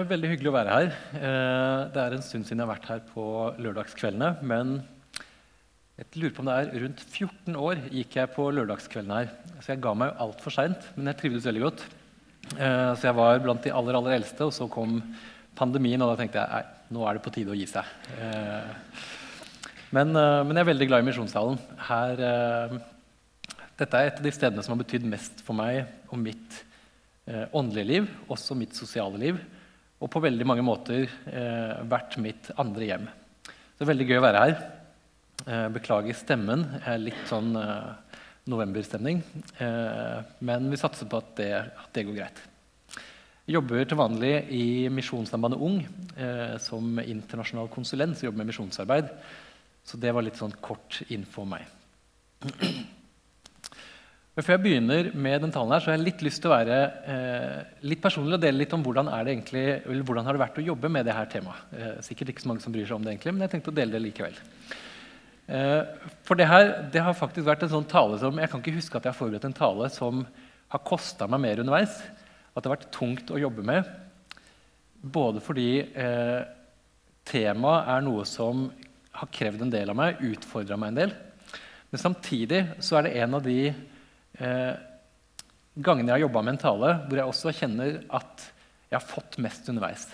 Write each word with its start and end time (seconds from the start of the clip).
Det 0.00 0.06
er 0.06 0.14
veldig 0.14 0.28
hyggelig 0.30 0.48
å 0.48 0.54
være 0.54 0.72
her. 0.72 0.86
Eh, 1.12 1.78
det 1.92 2.00
er 2.00 2.14
en 2.16 2.22
stund 2.24 2.46
siden 2.48 2.62
jeg 2.62 2.64
har 2.64 2.70
vært 2.70 2.86
her 2.88 3.00
på 3.04 3.22
lørdagskveldene. 3.60 4.30
Men 4.48 4.70
jeg 5.98 6.22
lurer 6.22 6.32
på 6.32 6.40
om 6.40 6.48
det 6.48 6.54
er 6.56 6.70
rundt 6.86 7.02
14 7.04 7.58
år 7.60 7.82
gikk 7.92 8.16
jeg 8.16 8.30
på 8.32 8.46
lørdagskveldene 8.56 9.18
her. 9.18 9.34
Så 9.58 9.74
jeg 9.74 9.82
ga 9.84 9.92
meg 10.00 10.22
altfor 10.24 10.56
seint, 10.56 10.88
men 10.94 11.10
jeg 11.12 11.18
trivdes 11.20 11.50
veldig 11.50 11.64
godt. 11.66 11.84
Eh, 12.54 12.94
så 12.94 13.10
jeg 13.10 13.18
var 13.20 13.44
blant 13.44 13.68
de 13.68 13.74
aller, 13.76 14.00
aller 14.00 14.16
eldste, 14.16 14.48
og 14.48 14.56
så 14.56 14.70
kom 14.72 15.02
pandemien, 15.60 16.00
og 16.00 16.14
da 16.14 16.16
tenkte 16.22 16.46
jeg 16.46 16.48
nei, 16.48 16.80
nå 16.96 17.04
er 17.04 17.20
det 17.20 17.26
på 17.28 17.34
tide 17.36 17.52
å 17.52 17.60
gi 17.60 17.68
seg. 17.68 17.92
Eh, 18.16 19.04
men, 19.92 20.16
men 20.16 20.56
jeg 20.56 20.64
er 20.64 20.72
veldig 20.72 20.90
glad 20.94 21.04
i 21.04 21.10
Misjonssalen. 21.10 21.60
Her, 21.92 22.26
dette 23.76 23.92
er 24.00 24.08
et 24.14 24.24
av 24.24 24.32
de 24.32 24.36
stedene 24.40 24.64
som 24.64 24.78
har 24.78 24.80
betydd 24.86 25.12
mest 25.12 25.44
for 25.44 25.60
meg 25.60 25.82
og 26.08 26.24
mitt 26.24 26.62
åndelige 27.28 27.90
liv, 27.98 28.12
også 28.32 28.56
mitt 28.56 28.72
sosiale 28.80 29.20
liv 29.20 29.48
og 30.00 30.08
på 30.08 30.22
veldig 30.24 30.46
mange 30.48 30.64
måter 30.64 31.04
eh, 31.04 31.80
vært 31.88 32.16
mitt 32.22 32.50
andre 32.60 32.86
hjem. 32.88 33.08
Så 33.44 33.80
det 33.80 33.84
er 33.84 33.90
veldig 33.92 34.06
gøy 34.08 34.20
å 34.20 34.24
være 34.24 34.44
her. 34.44 34.54
Eh, 35.44 35.66
beklager 35.74 36.16
stemmen. 36.16 36.64
Jeg 36.78 36.94
er 36.94 37.02
litt 37.02 37.26
sånn 37.28 37.52
eh, 37.60 38.14
novemberstemning. 38.48 39.20
Eh, 39.60 40.30
men 40.46 40.70
vi 40.72 40.80
satser 40.80 41.08
på 41.10 41.20
at 41.20 41.34
det, 41.40 41.50
at 41.68 41.92
det, 41.96 42.06
går 42.08 42.16
greit. 42.16 42.40
Jeg 43.44 43.58
jobber 43.58 43.84
til 43.84 44.00
vanlig 44.00 44.32
i 44.56 44.64
Misjonssambandet 44.92 45.64
Ung 45.68 45.82
eh, 46.16 46.56
som 46.62 47.00
internasjonal 47.02 47.68
konsulent 47.72 48.16
som 48.16 48.30
jobber 48.30 48.44
med 48.44 48.52
misjonsarbeid. 48.52 49.12
Så 49.84 50.00
det 50.00 50.14
var 50.16 50.24
litt 50.24 50.40
sånn 50.40 50.56
kort 50.64 51.02
info 51.08 51.44
om 51.44 51.56
meg. 51.56 51.68
Men 54.36 54.46
før 54.46 54.54
jeg 54.54 54.62
begynner 54.62 55.08
med 55.18 55.42
den 55.42 55.52
talen 55.52 55.72
her, 55.74 55.82
så 55.82 55.90
har 55.90 55.96
jeg 55.98 56.06
litt 56.06 56.20
lyst 56.22 56.38
til 56.42 56.52
å 56.52 56.54
være 56.54 56.76
eh, 57.12 57.72
litt 57.90 58.02
personlig 58.02 58.36
og 58.38 58.44
dele 58.44 58.62
litt 58.62 58.74
om 58.76 58.84
hvordan, 58.84 59.10
er 59.10 59.26
det 59.26 59.32
egentlig, 59.34 59.64
eller 59.80 60.06
hvordan 60.06 60.28
har 60.28 60.36
det 60.36 60.42
vært 60.44 60.60
å 60.62 60.66
jobbe 60.68 60.90
med 60.94 61.08
det 61.08 61.16
her 61.16 61.26
temaet. 61.32 61.64
Eh, 61.74 61.96
sikkert 62.06 62.30
ikke 62.30 62.44
så 62.44 62.52
mange 62.52 62.62
som 62.62 62.74
bryr 62.74 62.86
seg 62.86 62.94
om 62.96 63.04
det, 63.06 63.16
egentlig, 63.16 63.34
men 63.34 63.44
jeg 63.44 63.52
tenkte 63.56 63.72
å 63.74 63.76
dele 63.80 63.96
det 63.96 64.02
likevel. 64.04 64.38
Eh, 65.50 65.82
for 66.22 66.38
det 66.38 66.46
her 66.46 66.70
det 66.94 67.02
har 67.02 67.18
faktisk 67.18 67.48
vært 67.48 67.66
en 67.66 67.72
sånn 67.72 67.88
tale 67.90 68.20
som 68.22 68.36
Jeg 68.38 68.52
kan 68.52 68.60
ikke 68.62 68.76
huske 68.76 68.94
at 68.94 69.08
jeg 69.08 69.10
har 69.10 69.18
forberedt 69.18 69.48
en 69.48 69.56
tale 69.56 69.88
som 69.90 70.22
har 70.70 70.84
kosta 70.86 71.26
meg 71.26 71.42
mer 71.42 71.64
underveis. 71.64 71.98
At 72.54 72.62
det 72.62 72.70
har 72.70 72.76
vært 72.76 72.92
tungt 72.94 73.34
å 73.34 73.40
jobbe 73.40 73.66
med. 73.66 73.88
Både 75.02 75.42
fordi 75.42 75.70
eh, 75.82 76.40
temaet 77.26 77.90
er 77.96 78.06
noe 78.06 78.22
som 78.28 78.68
har 79.18 79.34
krevd 79.34 79.66
en 79.66 79.72
del 79.74 79.90
av 79.90 79.98
meg, 79.98 80.22
utfordra 80.22 80.78
meg 80.78 80.92
en 80.92 81.00
del. 81.02 81.14
Men 81.90 82.02
samtidig 82.02 82.60
så 82.78 83.00
er 83.00 83.08
det 83.08 83.16
en 83.18 83.34
av 83.40 83.42
de 83.42 83.72
gangene 84.40 86.08
jeg 86.08 86.14
har 86.14 86.24
jobba 86.24 86.42
med 86.44 86.54
en 86.54 86.62
tale, 86.62 86.94
hvor 87.06 87.20
jeg 87.20 87.32
også 87.32 87.52
kjenner 87.56 88.00
at 88.16 88.46
jeg 88.90 88.96
har 88.96 89.06
fått 89.06 89.38
mest 89.42 89.68
underveis. 89.70 90.08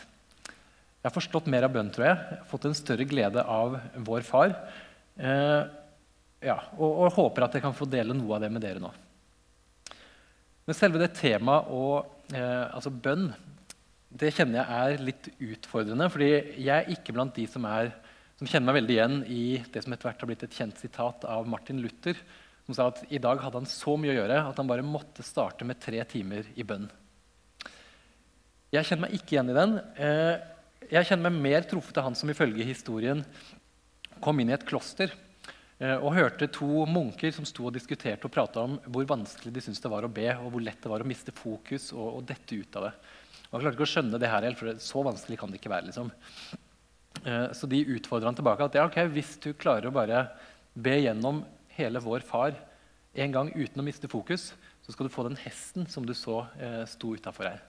Jeg 1.07 1.09
har 1.09 1.15
forstått 1.15 1.49
mer 1.53 1.65
av 1.65 1.73
bønn, 1.73 1.89
tror 1.95 2.09
jeg. 2.09 2.17
jeg 2.19 2.39
har 2.41 2.49
fått 2.51 2.65
en 2.67 2.77
større 2.77 3.07
glede 3.07 3.43
av 3.47 3.77
vår 4.09 4.25
far. 4.27 4.53
Eh, 5.17 5.63
ja, 6.45 6.57
og, 6.77 6.91
og, 6.91 7.13
håper 7.15 7.47
at 7.47 7.57
jeg 7.57 7.65
kan 7.65 7.77
få 7.77 7.87
dele 7.89 8.17
noe 8.17 8.37
av 8.37 8.43
det 8.43 8.51
med 8.53 8.65
dere 8.65 8.83
nå. 8.83 8.91
Men 10.67 10.77
selve 10.77 10.99
det 10.99 11.13
temaet 11.15 11.71
og 11.71 12.35
eh, 12.35 12.65
altså 12.75 12.91
bønn 12.91 13.31
det 14.17 14.33
kjenner 14.35 14.61
jeg 14.61 14.97
er 14.97 15.05
litt 15.05 15.29
utfordrende. 15.43 16.09
fordi 16.11 16.31
jeg 16.33 16.73
er 16.75 16.91
ikke 16.93 17.15
blant 17.15 17.35
de 17.37 17.47
som, 17.51 17.65
er, 17.69 17.93
som 18.39 18.49
kjenner 18.49 18.71
meg 18.71 18.81
veldig 18.81 18.97
igjen 18.97 19.17
i 19.31 19.45
det 19.73 19.83
som 19.85 19.95
etter 19.95 20.09
hvert 20.09 20.23
har 20.23 20.31
blitt 20.31 20.45
et 20.47 20.59
kjent 20.59 20.79
sitat 20.81 21.27
av 21.29 21.49
Martin 21.51 21.81
Luther, 21.83 22.19
som 22.67 22.77
sa 22.77 22.89
at 22.91 23.05
i 23.15 23.21
dag 23.23 23.41
hadde 23.43 23.61
han 23.63 23.69
så 23.71 23.95
mye 23.99 24.13
å 24.13 24.19
gjøre 24.21 24.41
at 24.49 24.59
han 24.59 24.69
bare 24.69 24.87
måtte 24.87 25.25
starte 25.27 25.67
med 25.67 25.79
tre 25.83 26.03
timer 26.11 26.49
i 26.59 26.67
bønn. 26.67 26.89
Jeg 28.75 28.89
kjenner 28.89 29.07
meg 29.07 29.15
ikke 29.15 29.37
igjen 29.37 29.53
i 29.53 29.57
den. 29.57 29.77
Eh, 30.03 30.35
jeg 30.91 31.09
kjenner 31.09 31.31
meg 31.31 31.45
mer 31.47 31.69
truffet 31.71 32.01
av 32.01 32.09
han 32.09 32.19
som 32.19 32.31
ifølge 32.31 32.67
historien 32.67 33.23
kom 34.23 34.41
inn 34.41 34.51
i 34.51 34.57
et 34.57 34.67
kloster 34.67 35.13
eh, 35.79 35.95
og 35.95 36.15
hørte 36.17 36.51
to 36.53 36.85
munker 36.91 37.31
som 37.35 37.47
sto 37.47 37.69
og 37.69 37.77
diskuterte 37.77 38.27
og 38.27 38.35
prata 38.35 38.65
om 38.67 38.77
hvor 38.91 39.07
vanskelig 39.09 39.55
de 39.55 39.63
syntes 39.63 39.83
det 39.85 39.93
var 39.93 40.07
å 40.07 40.13
be, 40.13 40.27
og 40.35 40.51
hvor 40.51 40.67
lett 40.67 40.83
det 40.83 40.91
var 40.91 41.05
å 41.05 41.09
miste 41.09 41.35
fokus 41.37 41.93
og, 41.95 42.19
og 42.19 42.29
dette 42.29 42.59
ut 42.59 42.81
av 42.81 42.89
det. 42.89 42.95
Jeg 43.47 43.63
klarte 43.63 43.77
ikke 43.77 43.87
å 43.87 43.95
skjønne 43.95 44.21
det 44.21 44.31
her 44.31 44.45
helt, 44.49 44.59
for 44.59 44.83
så 44.83 45.03
vanskelig 45.07 45.39
kan 45.39 45.53
det 45.53 45.61
ikke 45.61 45.73
være. 45.73 45.93
liksom. 45.93 46.11
Eh, 47.23 47.47
så 47.55 47.71
de 47.71 47.85
utfordra 47.95 48.33
han 48.33 48.39
tilbake. 48.39 48.67
at 48.67 48.75
ja, 48.75 48.87
ok, 48.91 48.99
Hvis 49.15 49.37
du 49.43 49.53
klarer 49.55 49.87
å 49.89 49.95
bare 49.95 50.27
be 50.75 50.99
gjennom 50.99 51.45
hele 51.77 52.03
vår 52.03 52.25
far 52.27 52.57
en 53.17 53.33
gang 53.33 53.51
uten 53.55 53.81
å 53.81 53.85
miste 53.87 54.09
fokus, 54.13 54.51
så 54.85 54.93
skal 54.93 55.09
du 55.09 55.13
få 55.13 55.25
den 55.27 55.39
hesten 55.41 55.87
som 55.89 56.05
du 56.07 56.13
så 56.17 56.43
eh, 56.61 56.83
sto 56.89 57.15
utafor 57.17 57.49
her. 57.49 57.63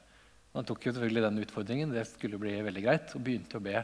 Han 0.57 0.65
tok 0.67 0.87
jo 0.87 0.93
selvfølgelig 0.95 1.23
den 1.23 1.43
utfordringen, 1.43 1.93
det 1.93 2.07
skulle 2.09 2.39
bli 2.41 2.55
veldig 2.65 2.83
greit, 2.83 3.13
og 3.15 3.23
begynte 3.23 3.59
å 3.59 3.63
be 3.63 3.83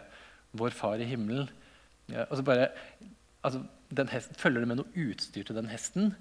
Vår 0.58 0.76
Far 0.76 1.02
i 1.02 1.08
himmelen. 1.08 1.48
Ja, 2.12 2.28
og 2.28 2.38
så 2.38 2.46
bare, 2.46 2.68
altså, 3.46 3.64
hesten, 4.12 4.38
Følger 4.38 4.64
det 4.64 4.70
med 4.70 4.82
noe 4.82 5.06
utstyr 5.08 5.48
til 5.48 5.58
den 5.58 5.72
hesten, 5.72 6.12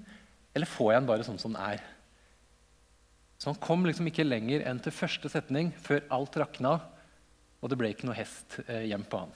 eller 0.55 0.69
får 0.69 0.93
jeg 0.93 1.03
den 1.03 1.11
bare 1.11 1.27
sånn 1.27 1.41
som 1.43 1.57
den 1.57 1.65
er? 1.65 1.83
Så 3.41 3.51
han 3.51 3.61
kom 3.65 3.87
liksom 3.89 4.07
ikke 4.07 4.29
lenger 4.29 4.63
enn 4.69 4.79
til 4.85 4.95
første 4.95 5.31
setning 5.33 5.73
før 5.83 6.05
alt 6.15 6.37
rakna, 6.39 6.77
og 7.63 7.71
det 7.71 7.79
ble 7.81 7.91
ikke 7.91 8.07
noe 8.07 8.19
hest 8.19 8.61
eh, 8.69 8.87
hjem 8.91 9.07
på 9.11 9.25
han. 9.25 9.33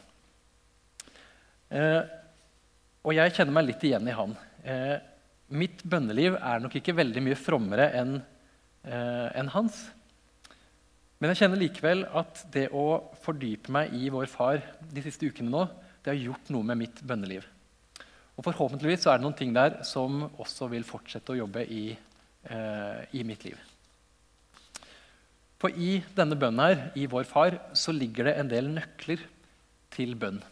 Eh, 1.75 2.03
og 3.07 3.15
jeg 3.15 3.37
kjenner 3.37 3.55
meg 3.55 3.69
litt 3.69 3.85
igjen 3.87 4.09
i 4.11 4.15
han. 4.19 4.33
Eh, 4.67 4.97
mitt 5.55 5.85
bønneliv 5.87 6.41
er 6.41 6.63
nok 6.63 6.75
ikke 6.81 6.97
veldig 6.99 7.23
mye 7.23 7.39
frommere 7.39 7.93
enn 7.95 8.17
eh, 8.19 9.29
en 9.39 9.51
hans. 9.55 9.79
Men 11.23 11.31
jeg 11.31 11.45
kjenner 11.45 11.61
likevel 11.61 12.03
at 12.19 12.43
det 12.53 12.67
å 12.75 12.87
fordype 13.23 13.71
meg 13.73 13.95
i 13.95 14.11
vår 14.13 14.27
far 14.29 14.59
de 14.91 15.05
siste 15.05 15.31
ukene 15.31 15.53
nå, 15.53 15.63
det 16.03 16.13
har 16.13 16.19
gjort 16.19 16.51
noe 16.55 16.67
med 16.67 16.81
mitt 16.83 16.99
bønneliv. 17.07 17.47
Og 18.37 18.45
forhåpentligvis 18.45 19.07
så 19.07 19.15
er 19.15 19.21
det 19.21 19.27
noen 19.29 19.39
ting 19.39 19.55
der 19.55 19.79
som 19.87 20.27
også 20.27 20.69
vil 20.75 20.85
fortsette 20.87 21.33
å 21.33 21.39
jobbe 21.39 21.63
i, 21.63 21.87
eh, 21.95 23.01
i 23.15 23.23
mitt 23.25 23.47
liv. 23.47 23.63
For 25.63 25.71
i 25.73 26.03
denne 26.19 26.37
bønnen 26.37 26.67
her, 26.67 26.91
i 26.99 27.07
vår 27.09 27.25
far, 27.25 27.57
så 27.73 27.95
ligger 27.95 28.29
det 28.29 28.37
en 28.37 28.51
del 28.51 28.69
nøkler 28.75 29.23
til 29.95 30.19
bønn. 30.19 30.43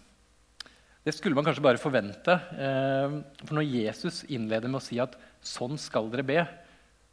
Det 1.04 1.12
skulle 1.12 1.36
man 1.36 1.44
kanskje 1.44 1.60
bare 1.64 1.80
forvente. 1.80 2.32
Eh, 2.32 3.14
for 3.44 3.58
når 3.58 3.66
Jesus 3.68 4.22
innleder 4.32 4.70
med 4.72 4.80
å 4.80 4.84
si 4.84 4.96
at 4.98 5.18
'sånn 5.44 5.76
skal 5.76 6.08
dere 6.08 6.24
be', 6.24 6.46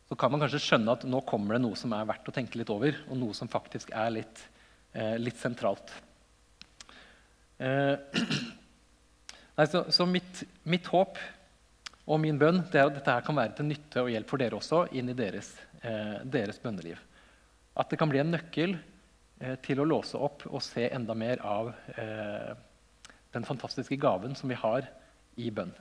så 0.07 0.15
kan 0.17 0.31
man 0.31 0.39
kanskje 0.39 0.63
skjønne 0.63 0.91
at 0.91 1.03
nå 1.03 1.19
kommer 1.27 1.55
det 1.55 1.61
noe 1.61 1.75
som 1.75 1.91
er 1.91 2.07
verdt 2.07 2.27
å 2.27 2.31
tenke 2.31 2.55
litt 2.55 2.69
over, 2.69 2.95
og 3.09 3.17
noe 3.17 3.33
som 3.33 3.49
faktisk 3.49 3.91
er 3.91 4.09
litt, 4.09 4.47
eh, 4.95 5.17
litt 5.17 5.35
sentralt. 5.35 5.91
Eh, 7.59 7.97
nei, 9.57 9.65
så, 9.65 9.83
så 9.91 10.07
mitt, 10.07 10.43
mitt, 10.63 10.87
håp 10.87 11.17
og 12.07 12.19
min 12.19 12.39
bønn 12.39 12.63
det 12.71 12.79
er 12.79 12.87
at 12.87 12.95
dette 12.95 13.11
her 13.11 13.21
kan 13.21 13.35
være 13.35 13.55
til 13.57 13.65
nytte 13.65 14.01
og 14.01 14.09
hjelp 14.09 14.29
for 14.29 14.37
dere 14.37 14.55
også 14.55 14.87
inn 14.93 15.09
i 15.09 15.13
deres, 15.13 15.53
deres 16.23 16.59
bønneliv. 16.59 16.97
At 17.75 17.89
det 17.89 17.99
kan 17.99 18.09
bli 18.09 18.19
en 18.19 18.31
nøkkel 18.31 18.79
til 19.61 19.79
å 19.79 19.85
låse 19.85 20.17
opp 20.17 20.47
og 20.47 20.61
se 20.61 20.89
enda 20.89 21.13
mer 21.13 21.39
av 21.43 21.73
eh, 21.97 22.55
den 23.35 23.47
fantastiske 23.47 23.97
gaven 24.01 24.35
som 24.35 24.51
vi 24.51 24.59
har 24.59 24.87
i 25.39 25.49
bønn. 25.53 25.71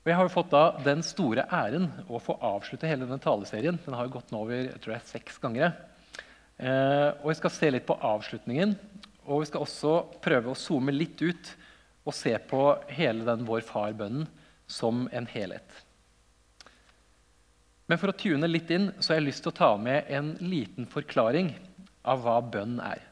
Og 0.00 0.08
Jeg 0.08 0.16
har 0.16 0.24
jo 0.24 0.32
fått 0.32 0.52
da 0.54 0.62
den 0.80 1.02
store 1.04 1.44
æren 1.52 1.90
å 2.08 2.20
få 2.22 2.38
avslutte 2.40 2.88
hele 2.88 3.04
denne 3.04 3.20
taleserien. 3.20 3.76
Den 3.84 3.96
har 3.98 4.06
jo 4.06 4.14
gått 4.14 4.32
nå 4.32 4.40
over 4.46 4.62
jeg 4.62 4.80
tror 4.80 4.94
jeg, 4.96 5.08
seks 5.10 5.36
ganger. 5.42 5.74
Eh, 6.56 7.10
og 7.20 7.28
Vi 7.28 7.36
skal 7.36 7.52
se 7.52 7.70
litt 7.70 7.86
på 7.88 7.98
avslutningen. 8.00 8.72
Og 9.28 9.42
vi 9.42 9.50
skal 9.50 9.62
også 9.66 9.92
prøve 10.24 10.50
å 10.50 10.58
zoome 10.58 10.94
litt 10.94 11.20
ut 11.22 11.52
og 12.08 12.16
se 12.16 12.32
på 12.50 12.62
hele 12.90 13.26
den 13.28 13.44
Vår 13.46 13.60
Far-bønnen 13.66 14.24
som 14.70 15.04
en 15.12 15.28
helhet. 15.28 15.68
Men 17.90 17.98
for 17.98 18.12
å 18.12 18.16
tune 18.16 18.48
litt 18.48 18.70
inn 18.72 18.88
så 18.98 19.12
har 19.12 19.20
jeg 19.20 19.28
lyst 19.28 19.44
til 19.44 19.52
å 19.52 19.58
ta 19.60 19.70
med 19.76 20.08
en 20.14 20.32
liten 20.40 20.86
forklaring 20.88 21.52
av 22.08 22.22
hva 22.24 22.38
bønn 22.40 22.78
er. 22.82 23.02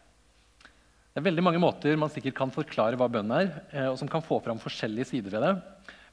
Det 1.19 1.25
er 1.25 1.33
veldig 1.33 1.43
mange 1.43 1.59
måter 1.59 1.97
man 1.99 2.13
sikkert 2.15 2.37
kan 2.39 2.51
forklare 2.55 2.95
hva 2.95 3.09
bønn 3.11 3.33
er, 3.35 3.49
eh, 3.73 3.89
og 3.91 3.97
som 3.99 4.07
kan 4.07 4.23
få 4.23 4.37
fram 4.39 4.61
forskjellige 4.63 5.09
sider 5.09 5.33
ved 5.35 5.43
det. 5.43 5.49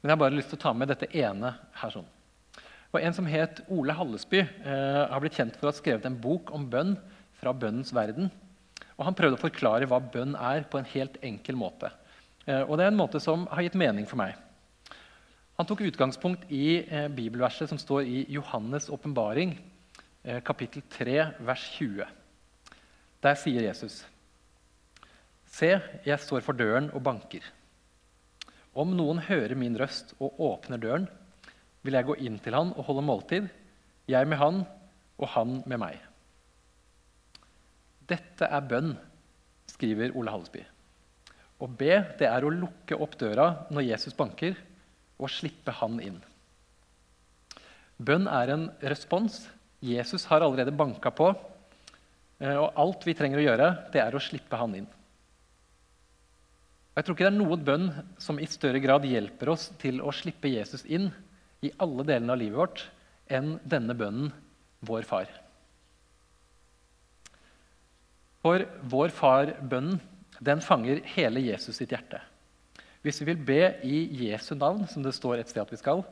Men 0.02 0.10
jeg 0.10 0.14
har 0.16 0.22
bare 0.24 0.34
lyst 0.34 0.50
til 0.50 0.58
å 0.58 0.62
ta 0.64 0.72
med 0.74 0.90
dette 0.90 1.06
ene 1.14 1.52
her. 1.78 1.92
sånn. 1.94 2.08
Og 2.92 3.00
En 3.00 3.14
som 3.14 3.28
het 3.28 3.62
Ole 3.70 3.94
Hallesby, 3.94 4.40
eh, 4.40 5.06
har 5.06 5.20
blitt 5.22 5.36
kjent 5.38 5.56
for 5.58 5.68
å 5.68 5.72
ha 5.72 5.78
skrevet 5.78 6.08
en 6.08 6.18
bok 6.20 6.52
om 6.52 6.68
bønn 6.68 6.98
fra 7.40 7.54
bønnens 7.54 7.94
verden. 7.94 8.32
Og 8.98 9.06
Han 9.06 9.14
prøvde 9.14 9.38
å 9.38 9.46
forklare 9.46 9.86
hva 9.86 10.00
bønn 10.00 10.34
er, 10.34 10.64
på 10.64 10.80
en 10.80 10.86
helt 10.86 11.22
enkel 11.22 11.56
måte. 11.56 11.92
Eh, 12.48 12.64
og 12.64 12.76
Det 12.78 12.86
er 12.86 12.88
en 12.88 12.98
måte 12.98 13.22
som 13.22 13.46
har 13.46 13.62
gitt 13.62 13.76
mening 13.76 14.08
for 14.08 14.16
meg. 14.16 14.34
Han 15.60 15.68
tok 15.68 15.82
utgangspunkt 15.82 16.50
i 16.50 16.80
eh, 16.80 17.08
bibelverset 17.10 17.70
som 17.70 17.78
står 17.78 18.02
i 18.08 18.26
Johannes' 18.34 18.90
åpenbaring, 18.90 19.56
eh, 20.24 20.42
kapittel 20.42 20.82
3, 20.90 21.36
vers 21.42 21.78
20. 21.78 22.08
Der 23.22 23.36
sier 23.36 23.62
Jesus 23.62 24.04
Se, 25.56 25.70
jeg 26.04 26.20
står 26.20 26.44
for 26.44 26.58
døren 26.58 26.90
og 26.92 27.04
banker. 27.06 27.46
Om 28.76 28.92
noen 28.98 29.22
hører 29.24 29.56
min 29.56 29.78
røst 29.80 30.12
og 30.20 30.42
åpner 30.44 30.82
døren, 30.82 31.06
vil 31.86 31.96
jeg 31.96 32.08
gå 32.10 32.18
inn 32.28 32.40
til 32.44 32.58
han 32.58 32.74
og 32.76 32.90
holde 32.90 33.06
måltid, 33.08 33.48
jeg 34.12 34.28
med 34.28 34.42
han 34.42 34.64
og 35.16 35.28
han 35.32 35.62
med 35.64 35.80
meg. 35.80 36.02
Dette 38.06 38.50
er 38.52 38.68
bønn, 38.68 38.96
skriver 39.72 40.12
Ole 40.18 40.34
Hallesby. 40.34 40.66
Å 41.56 41.70
be 41.72 41.94
det 42.20 42.28
er 42.28 42.44
å 42.44 42.52
lukke 42.52 42.98
opp 43.00 43.16
døra 43.22 43.48
når 43.72 43.88
Jesus 43.88 44.18
banker, 44.18 44.58
og 45.16 45.32
slippe 45.32 45.72
han 45.80 46.02
inn. 46.04 46.18
Bønn 47.96 48.28
er 48.28 48.52
en 48.52 48.66
respons. 48.84 49.46
Jesus 49.80 50.26
har 50.28 50.44
allerede 50.44 50.76
banka 50.76 51.14
på. 51.16 51.30
Eh, 52.44 52.58
og 52.60 52.76
alt 52.76 53.08
vi 53.08 53.16
trenger 53.16 53.40
å 53.40 53.46
gjøre, 53.46 53.70
det 53.94 54.02
er 54.04 54.18
å 54.18 54.20
slippe 54.20 54.60
han 54.60 54.76
inn. 54.82 54.90
Og 56.96 57.02
jeg 57.02 57.08
tror 57.10 57.16
ikke 57.18 57.26
det 57.26 57.34
er 57.34 57.40
noen 57.42 57.64
bønn 57.68 57.88
som 58.24 58.38
i 58.40 58.48
større 58.48 58.80
grad 58.80 59.04
hjelper 59.04 59.50
oss 59.52 59.66
til 59.82 59.98
å 60.00 60.14
slippe 60.16 60.48
Jesus 60.48 60.86
inn 60.88 61.10
i 61.60 61.74
alle 61.84 62.06
delene 62.08 62.32
av 62.32 62.40
livet 62.40 62.56
vårt, 62.56 62.84
enn 63.28 63.58
denne 63.68 63.92
bønnen, 64.00 64.30
Vår 64.86 65.04
Far. 65.04 65.28
For 68.46 68.64
Vår 68.88 69.12
Far-bønnen 69.12 70.00
den 70.40 70.62
fanger 70.64 71.02
hele 71.16 71.42
Jesus 71.44 71.82
sitt 71.82 71.92
hjerte. 71.92 72.22
Hvis 73.04 73.20
vi 73.22 73.28
vil 73.32 73.42
be 73.44 73.60
i 73.84 73.98
Jesu 74.30 74.54
navn, 74.56 74.86
som 74.88 75.04
det 75.04 75.16
står 75.18 75.42
et 75.42 75.52
sted 75.52 75.66
at 75.66 75.74
vi 75.74 75.80
skal, 75.82 76.04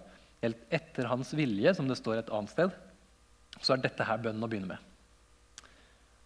eller 0.43 0.59
etter 0.73 1.07
hans 1.07 1.31
vilje, 1.37 1.71
som 1.77 1.87
det 1.87 1.95
står 1.99 2.19
et 2.19 2.33
annet 2.33 2.51
sted, 2.51 2.75
så 3.61 3.75
er 3.75 3.85
dette 3.85 4.07
her 4.07 4.19
bønnen 4.19 4.43
å 4.43 4.49
begynne 4.51 4.73
med. 4.73 5.63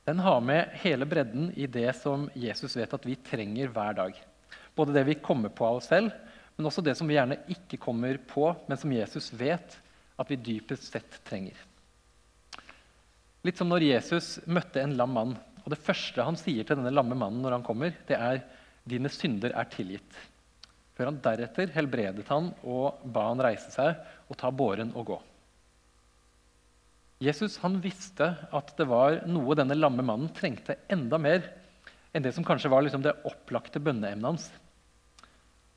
Den 0.08 0.24
har 0.24 0.42
med 0.42 0.74
hele 0.82 1.06
bredden 1.06 1.52
i 1.60 1.70
det 1.70 1.92
som 2.00 2.26
Jesus 2.34 2.74
vet 2.80 2.94
at 2.96 3.06
vi 3.06 3.20
trenger 3.22 3.70
hver 3.76 4.02
dag. 4.02 4.18
Både 4.76 4.94
det 4.96 5.04
vi 5.08 5.20
kommer 5.24 5.50
på 5.54 5.66
av 5.66 5.80
oss 5.80 5.90
selv, 5.92 6.14
men 6.58 6.70
også 6.70 6.84
det 6.86 6.96
som 6.98 7.10
vi 7.10 7.18
gjerne 7.18 7.40
ikke 7.54 7.80
kommer 7.82 8.18
på, 8.30 8.50
men 8.68 8.80
som 8.80 8.94
Jesus 8.94 9.30
vet 9.38 9.78
at 10.18 10.32
vi 10.32 10.40
dypest 10.42 10.90
sett 10.90 11.20
trenger. 11.28 11.58
Litt 13.46 13.60
som 13.60 13.70
når 13.70 13.86
Jesus 13.86 14.38
møtte 14.50 14.82
en 14.82 14.98
lam 14.98 15.14
mann 15.14 15.38
og 15.68 15.74
Det 15.74 15.84
første 15.84 16.24
han 16.24 16.38
sier 16.40 16.64
til 16.64 16.78
denne 16.80 16.94
lamme 16.96 17.16
mannen 17.20 17.42
når 17.44 17.58
han 17.58 17.64
kommer, 17.68 17.92
det 18.08 18.16
er 18.16 18.40
'Dine 18.88 19.10
synder 19.12 19.52
er 19.52 19.68
tilgitt'. 19.68 20.16
Før 20.96 21.12
han 21.12 21.20
deretter 21.20 21.74
helbredet 21.76 22.24
han 22.32 22.54
og 22.64 23.04
ba 23.04 23.28
han 23.28 23.44
reise 23.44 23.68
seg 23.74 24.00
og 24.32 24.38
ta 24.40 24.48
båren 24.50 24.94
og 24.96 25.06
gå. 25.12 25.18
Jesus 27.20 27.58
han 27.58 27.82
visste 27.84 28.30
at 28.56 28.72
det 28.78 28.88
var 28.88 29.20
noe 29.28 29.58
denne 29.60 29.76
lamme 29.76 30.06
mannen 30.06 30.32
trengte 30.32 30.78
enda 30.88 31.20
mer 31.20 31.44
enn 32.18 32.26
det 32.26 32.34
som 32.34 32.46
kanskje 32.46 32.72
var 32.74 32.82
liksom 32.86 33.04
det 33.06 33.16
opplagte 33.30 33.82
bønneemnet 33.84 34.26
hans. 34.26 34.50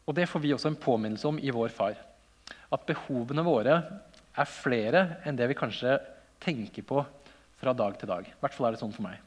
Og 0.09 0.17
Det 0.17 0.27
får 0.27 0.43
vi 0.43 0.55
også 0.55 0.73
en 0.73 0.81
påminnelse 0.81 1.29
om 1.29 1.39
i 1.39 1.53
vår 1.55 1.71
far. 1.71 1.99
At 2.73 2.87
behovene 2.89 3.45
våre 3.47 3.77
er 4.35 4.49
flere 4.49 5.03
enn 5.29 5.37
det 5.39 5.47
vi 5.51 5.59
kanskje 5.59 5.99
tenker 6.43 6.87
på 6.87 7.05
fra 7.61 7.75
dag 7.77 7.99
til 8.01 8.09
dag. 8.09 8.27
I 8.27 8.41
hvert 8.41 8.57
fall 8.57 8.71
er 8.71 8.75
det 8.75 8.81
sånn 8.81 8.95
for 8.97 9.07
meg. 9.07 9.21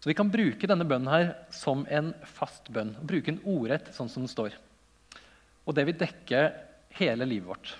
Så 0.00 0.08
vi 0.08 0.16
kan 0.16 0.30
bruke 0.32 0.68
denne 0.70 0.86
bønnen 0.88 1.12
her 1.12 1.32
som 1.52 1.82
en 1.92 2.14
fast 2.24 2.70
bønn. 2.72 2.94
Bruke 3.04 3.34
en 3.34 3.42
ordrett 3.44 3.90
sånn 3.92 4.08
som 4.08 4.24
den 4.24 4.32
står. 4.32 4.54
Og 5.66 5.76
det 5.76 5.84
vil 5.90 5.98
dekke 6.00 6.44
hele 6.96 7.28
livet 7.28 7.50
vårt. 7.50 7.74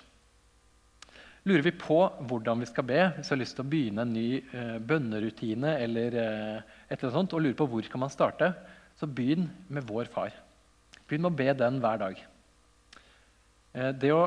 Lurer 1.49 1.63
vi 1.65 1.73
på 1.73 1.97
hvordan 2.29 2.61
vi 2.61 2.69
skal 2.69 2.85
be, 2.85 2.99
hvis 3.15 3.31
vi 3.31 3.33
har 3.33 3.41
lyst 3.41 3.55
til 3.57 3.65
å 3.65 3.71
begynne 3.71 4.05
en 4.05 4.13
ny 4.13 4.27
eh, 4.37 4.75
bønnerutine, 4.77 5.73
eller 5.81 6.17
eh, 6.21 6.75
et 6.87 6.99
eller 6.99 7.15
sånt, 7.15 7.33
og 7.33 7.41
lurer 7.41 7.57
på 7.57 7.65
hvor 7.71 7.87
kan 7.89 8.03
man 8.03 8.13
starte, 8.13 8.51
så 8.99 9.09
begynn 9.09 9.47
med 9.73 9.87
vår 9.89 10.11
far. 10.13 10.35
Begynn 11.09 11.25
med 11.25 11.33
å 11.33 11.39
be 11.39 11.49
den 11.57 11.81
hver 11.81 12.01
dag. 12.03 12.21
Eh, 13.73 13.91
det 13.97 14.13
å 14.13 14.23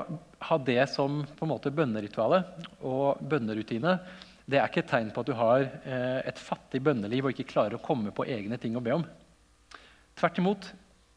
ha 0.50 0.58
det 0.66 0.82
som 0.90 1.22
på 1.38 1.46
en 1.46 1.52
måte 1.54 1.72
bønneritualet 1.74 2.66
og 2.82 3.22
bønnerutine 3.22 3.98
det 4.44 4.58
er 4.60 4.68
ikke 4.68 4.82
et 4.82 4.90
tegn 4.90 5.12
på 5.14 5.22
at 5.22 5.28
du 5.28 5.36
har 5.38 5.62
eh, 5.64 6.20
et 6.28 6.40
fattig 6.40 6.82
bønneliv 6.84 7.24
og 7.24 7.32
ikke 7.32 7.48
klarer 7.54 7.78
å 7.78 7.84
komme 7.84 8.12
på 8.12 8.26
egne 8.28 8.58
ting 8.60 8.76
å 8.76 8.82
be 8.84 8.92
om. 8.92 9.04
Tvert 10.18 10.40
imot. 10.40 10.66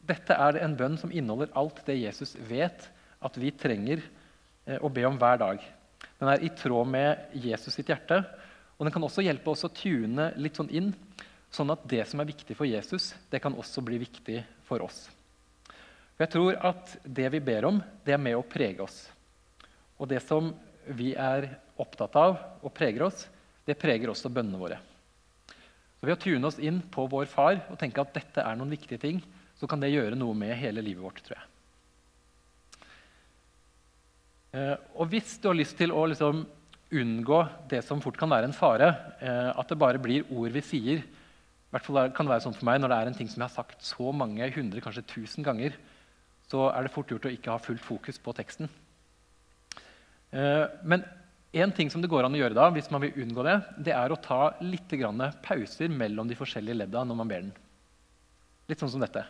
Dette 0.08 0.32
er 0.32 0.56
en 0.62 0.76
bønn 0.76 0.96
som 1.00 1.12
inneholder 1.12 1.52
alt 1.58 1.82
det 1.84 1.98
Jesus 1.98 2.32
vet 2.48 2.86
at 3.20 3.36
vi 3.36 3.52
trenger 3.52 4.00
eh, 4.00 4.78
å 4.80 4.88
be 4.88 5.04
om 5.04 5.18
hver 5.20 5.42
dag. 5.42 5.66
Den 6.18 6.30
er 6.32 6.42
i 6.42 6.50
tråd 6.50 6.88
med 6.90 7.36
Jesus 7.38 7.76
sitt 7.78 7.90
hjerte. 7.90 8.22
Og 8.78 8.86
den 8.86 8.94
kan 8.94 9.04
også 9.06 9.24
hjelpe 9.26 9.52
oss 9.52 9.66
å 9.66 9.72
tune 9.74 10.30
litt 10.38 10.58
sånn 10.58 10.70
inn, 10.70 10.92
sånn 11.50 11.72
at 11.74 11.86
det 11.90 12.04
som 12.06 12.20
er 12.22 12.28
viktig 12.28 12.54
for 12.58 12.68
Jesus, 12.68 13.12
det 13.30 13.40
kan 13.42 13.56
også 13.58 13.82
bli 13.82 13.98
viktig 14.02 14.42
for 14.68 14.84
oss. 14.84 15.06
For 16.14 16.26
jeg 16.26 16.34
tror 16.34 16.58
at 16.66 16.96
det 17.02 17.28
vi 17.34 17.40
ber 17.42 17.66
om, 17.70 17.80
det 18.04 18.14
er 18.14 18.22
med 18.22 18.38
å 18.38 18.46
prege 18.46 18.82
oss. 18.84 19.06
Og 19.98 20.10
det 20.10 20.20
som 20.26 20.52
vi 20.98 21.12
er 21.18 21.48
opptatt 21.78 22.14
av 22.18 22.36
og 22.62 22.74
preger 22.74 23.06
oss, 23.06 23.26
det 23.66 23.78
preger 23.78 24.10
også 24.10 24.30
bønnene 24.32 24.60
våre. 24.60 24.78
Så 25.98 26.06
Ved 26.06 26.14
å 26.14 26.22
tune 26.22 26.46
oss 26.46 26.58
inn 26.62 26.80
på 26.94 27.06
vår 27.10 27.26
far 27.30 27.60
og 27.68 27.78
tenke 27.78 28.02
at 28.02 28.14
dette 28.14 28.42
er 28.42 28.58
noen 28.58 28.74
viktige 28.74 29.02
ting, 29.02 29.22
så 29.58 29.66
kan 29.66 29.82
det 29.82 29.90
gjøre 29.90 30.18
noe 30.18 30.34
med 30.38 30.54
hele 30.58 30.82
livet 30.84 31.02
vårt, 31.02 31.22
tror 31.26 31.38
jeg. 31.38 31.46
Eh, 32.78 32.86
og 34.96 35.10
hvis 35.12 35.36
du 35.42 35.50
har 35.50 35.58
lyst 35.58 35.76
til 35.76 35.92
å 35.92 36.06
liksom 36.08 36.46
unngå 36.88 37.42
det 37.68 37.82
som 37.84 38.00
fort 38.00 38.16
kan 38.16 38.30
være 38.32 38.48
en 38.48 38.56
fare, 38.56 38.88
eh, 39.20 39.50
at 39.52 39.68
det 39.68 39.80
bare 39.80 40.00
blir 40.00 40.28
ord 40.32 40.54
vi 40.54 40.64
sier 40.64 41.02
i 41.02 41.74
hvert 41.74 41.84
fall 41.84 42.12
kan 42.16 42.24
det 42.24 42.32
være 42.32 42.44
sånn 42.46 42.54
for 42.56 42.64
meg 42.64 42.78
Når 42.80 42.88
det 42.88 42.96
er 42.96 43.08
en 43.10 43.16
ting 43.18 43.28
som 43.28 43.42
jeg 43.42 43.50
har 43.50 43.52
sagt 43.52 43.84
så 43.84 44.12
mange 44.16 44.46
hundre, 44.54 44.80
kanskje 44.80 45.04
tusen 45.04 45.44
ganger, 45.44 45.74
så 46.48 46.70
er 46.72 46.86
det 46.86 46.92
fort 46.94 47.10
gjort 47.12 47.26
å 47.28 47.32
ikke 47.34 47.52
ha 47.52 47.60
fullt 47.60 47.84
fokus 47.84 48.16
på 48.24 48.32
teksten. 48.32 48.70
Eh, 50.32 50.64
men 50.88 51.04
en 51.52 51.74
ting 51.76 51.92
som 51.92 52.00
det 52.00 52.08
går 52.08 52.24
an 52.24 52.32
å 52.32 52.40
gjøre 52.40 52.56
da, 52.56 52.70
hvis 52.72 52.88
man 52.92 53.04
vil 53.04 53.20
unngå 53.20 53.44
det, 53.44 53.58
det 53.84 53.92
er 53.92 54.12
å 54.12 54.20
ta 54.20 54.54
litt 54.64 54.96
pauser 55.44 55.92
mellom 55.92 56.28
de 56.28 56.36
forskjellige 56.40 56.86
ledda 56.86 57.04
når 57.04 57.20
man 57.20 57.28
ber 57.28 57.44
den. 57.44 57.52
Litt 58.68 58.80
sånn 58.80 58.94
som 58.96 59.04
dette. 59.04 59.26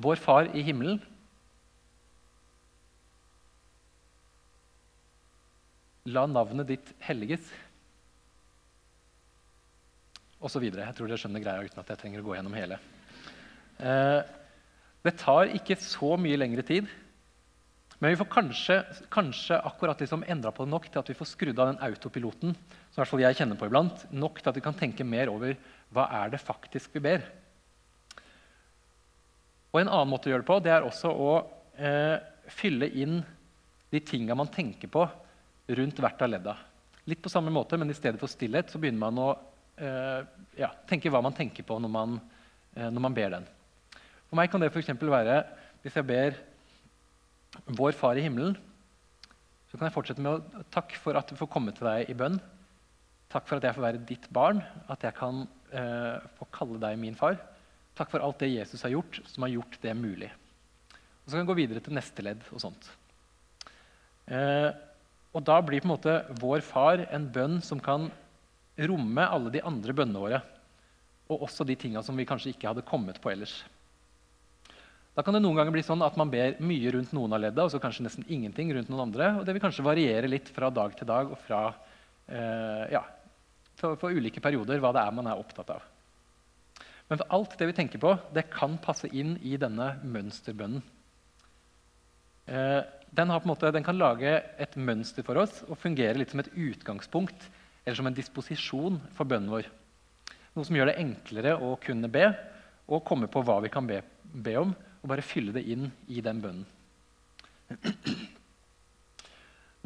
Vår 0.00 0.16
Far 0.16 0.48
i 0.56 0.64
himmelen. 0.64 1.00
La 6.08 6.24
navnet 6.26 6.68
ditt 6.70 6.94
helliges. 7.04 7.44
Og 10.40 10.48
så 10.48 10.62
videre. 10.62 10.86
Jeg 10.88 10.96
tror 10.96 11.10
dere 11.10 11.20
skjønner 11.20 11.44
greia 11.44 11.66
uten 11.66 11.82
at 11.82 11.92
jeg 11.92 12.00
trenger 12.00 12.22
å 12.22 12.28
gå 12.30 12.36
gjennom 12.38 12.56
hele. 12.56 12.80
Eh, 13.80 14.20
det 15.04 15.16
tar 15.20 15.52
ikke 15.56 15.76
så 15.80 16.16
mye 16.20 16.40
lengre 16.40 16.64
tid 16.64 16.88
men 18.00 18.14
vi 18.14 18.16
får 18.16 18.30
kanskje, 18.32 18.76
kanskje 19.12 19.58
akkurat 19.60 20.00
liksom 20.00 20.22
endra 20.24 20.50
på 20.56 20.64
det 20.64 20.72
nok 20.72 20.86
til 20.88 21.02
at 21.02 21.08
vi 21.10 21.16
får 21.18 21.28
skrudd 21.34 21.58
av 21.60 21.68
den 21.68 21.82
autopiloten 21.84 22.54
som 22.56 22.94
i 22.94 23.00
hvert 23.02 23.10
fall 23.10 23.22
jeg 23.26 23.36
kjenner 23.36 23.58
på 23.60 23.68
iblant, 23.68 24.06
nok 24.08 24.40
til 24.40 24.48
at 24.48 24.56
vi 24.56 24.62
kan 24.64 24.76
tenke 24.76 25.04
mer 25.04 25.28
over 25.28 25.52
hva 25.92 26.06
er 26.22 26.32
det 26.32 26.40
faktisk 26.40 26.96
vi 26.96 27.02
ber. 27.04 27.26
Og 29.70 29.82
En 29.82 29.92
annen 29.92 30.08
måte 30.08 30.30
å 30.30 30.32
gjøre 30.32 30.46
det 30.46 30.48
på 30.48 30.58
det 30.64 30.72
er 30.72 30.86
også 30.86 31.12
å 31.12 31.34
eh, 31.76 32.16
fylle 32.48 32.88
inn 32.88 33.20
de 33.92 34.00
tinga 34.00 34.38
man 34.38 34.48
tenker 34.48 34.88
på 34.88 35.04
rundt 35.78 36.00
hvert 36.02 36.22
av 36.24 36.32
ledda. 36.32 36.56
Litt 37.10 37.22
på 37.22 37.32
samme 37.32 37.52
måte, 37.54 37.78
men 37.80 37.90
i 37.90 37.96
stedet 37.96 38.20
for 38.20 38.30
stillhet 38.30 38.70
så 38.72 38.80
begynner 38.80 39.02
man 39.02 39.20
å 39.22 39.28
eh, 39.80 40.20
ja, 40.60 40.70
tenke 40.88 41.10
hva 41.12 41.22
man 41.24 41.36
tenker 41.36 41.66
på 41.66 41.78
når 41.80 41.92
man, 41.92 42.18
eh, 42.76 42.88
når 42.90 43.04
man 43.06 43.16
ber 43.16 43.34
den. 43.36 43.48
For 44.28 44.38
meg 44.38 44.50
kan 44.52 44.62
det 44.62 44.70
f.eks. 44.70 44.92
være 45.00 45.40
hvis 45.82 45.96
jeg 45.96 46.06
ber 46.06 46.36
vår 47.78 47.96
Far 47.98 48.18
i 48.20 48.24
himmelen, 48.24 48.54
så 49.70 49.78
kan 49.78 49.86
jeg 49.86 49.94
fortsette 49.94 50.22
med 50.22 50.36
å 50.36 50.64
takke 50.74 50.98
for 50.98 51.18
at 51.18 51.30
vi 51.30 51.38
får 51.38 51.50
komme 51.50 51.72
til 51.74 51.86
deg 51.86 52.10
i 52.10 52.16
bønn. 52.18 52.38
Takk 53.30 53.46
for 53.46 53.58
at 53.58 53.66
jeg 53.66 53.76
får 53.76 53.86
være 53.86 54.02
ditt 54.06 54.26
barn, 54.34 54.60
at 54.90 55.06
jeg 55.06 55.14
kan 55.18 55.44
eh, 55.70 56.18
få 56.38 56.48
kalle 56.54 56.80
deg 56.82 56.98
min 56.98 57.18
far. 57.18 57.38
Takk 57.98 58.10
for 58.10 58.22
alt 58.24 58.42
det 58.42 58.50
Jesus 58.50 58.82
har 58.86 58.94
gjort, 58.94 59.20
som 59.30 59.46
har 59.46 59.54
gjort 59.54 59.78
det 59.82 59.94
mulig. 59.98 60.30
Og 60.90 61.30
Så 61.30 61.36
kan 61.36 61.44
jeg 61.44 61.50
gå 61.50 61.58
videre 61.60 61.82
til 61.84 61.94
neste 61.94 62.24
ledd 62.26 62.42
og 62.50 62.62
sånt. 62.62 62.90
Eh, 64.30 64.70
og 65.30 65.44
Da 65.46 65.60
blir 65.62 65.82
på 65.82 65.86
en 65.86 65.94
måte 65.94 66.14
vår 66.40 66.62
far 66.66 67.04
en 67.10 67.28
bønn 67.30 67.60
som 67.62 67.80
kan 67.82 68.08
romme 68.80 69.26
alle 69.26 69.52
de 69.54 69.62
andre 69.62 69.94
bønnene 69.94 70.22
våre. 70.22 70.40
Og 71.30 71.44
også 71.46 71.66
de 71.66 71.76
tinga 71.78 72.02
som 72.02 72.16
vi 72.18 72.26
kanskje 72.26 72.50
ikke 72.54 72.72
hadde 72.72 72.86
kommet 72.86 73.20
på 73.22 73.30
ellers. 73.30 73.60
Da 75.14 75.24
kan 75.26 75.34
det 75.34 75.42
noen 75.42 75.58
ganger 75.58 75.74
bli 75.74 75.82
sånn 75.84 76.02
at 76.06 76.16
man 76.18 76.30
ber 76.30 76.58
mye 76.62 76.90
rundt 76.94 77.14
noen 77.14 77.34
av 77.34 77.42
ledda, 77.42 77.66
og 77.66 77.72
så 77.72 77.80
kanskje 77.82 78.06
nesten 78.06 78.26
ingenting 78.30 78.70
rundt 78.74 78.90
noen 78.90 79.08
andre. 79.08 79.32
og 79.38 79.46
Det 79.46 79.54
vil 79.54 79.62
kanskje 79.62 79.86
variere 79.86 80.30
litt 80.30 80.50
fra 80.54 80.70
dag 80.70 80.94
til 80.98 81.06
dag 81.06 81.32
og 81.34 81.38
fra, 81.46 81.62
eh, 82.26 82.84
ja, 82.94 83.02
for, 83.74 83.98
for, 84.00 84.10
ulike 84.10 84.42
perioder 84.42 84.82
hva 84.82 84.92
det 84.94 85.02
er 85.02 85.16
man 85.16 85.30
er 85.30 85.42
opptatt 85.42 85.74
av. 85.74 85.82
Men 87.10 87.18
for 87.18 87.34
alt 87.36 87.56
det 87.58 87.66
vi 87.66 87.74
tenker 87.74 88.02
på, 88.02 88.14
det 88.34 88.46
kan 88.54 88.78
passe 88.78 89.10
inn 89.10 89.34
i 89.42 89.56
denne 89.58 89.96
mønsterbønnen. 90.06 90.82
Eh, 92.50 92.82
den, 93.10 93.32
måte, 93.44 93.72
den, 93.74 93.84
kan 93.84 93.98
lage 93.98 94.36
et 94.58 94.76
mønster 94.78 95.26
for 95.26 95.40
oss 95.42 95.62
og 95.66 95.78
fungere 95.80 96.18
litt 96.18 96.30
som 96.30 96.42
et 96.42 96.52
utgangspunkt 96.54 97.48
eller 97.84 97.96
som 97.98 98.06
en 98.06 98.16
disposisjon 98.16 99.00
for 99.16 99.26
bønnen 99.26 99.50
vår. 99.50 99.66
Noe 100.54 100.66
som 100.66 100.76
gjør 100.76 100.90
det 100.90 101.00
enklere 101.02 101.56
å 101.58 101.74
kunne 101.82 102.10
be 102.12 102.28
og 102.90 103.04
komme 103.06 103.30
på 103.30 103.42
hva 103.46 103.60
vi 103.64 103.70
kan 103.72 103.86
be, 103.86 104.00
be 104.22 104.56
om, 104.60 104.74
og 105.00 105.10
bare 105.10 105.24
fylle 105.24 105.54
det 105.54 105.62
inn 105.72 105.88
i 106.10 106.22
den 106.22 106.42
bønnen. 106.42 106.66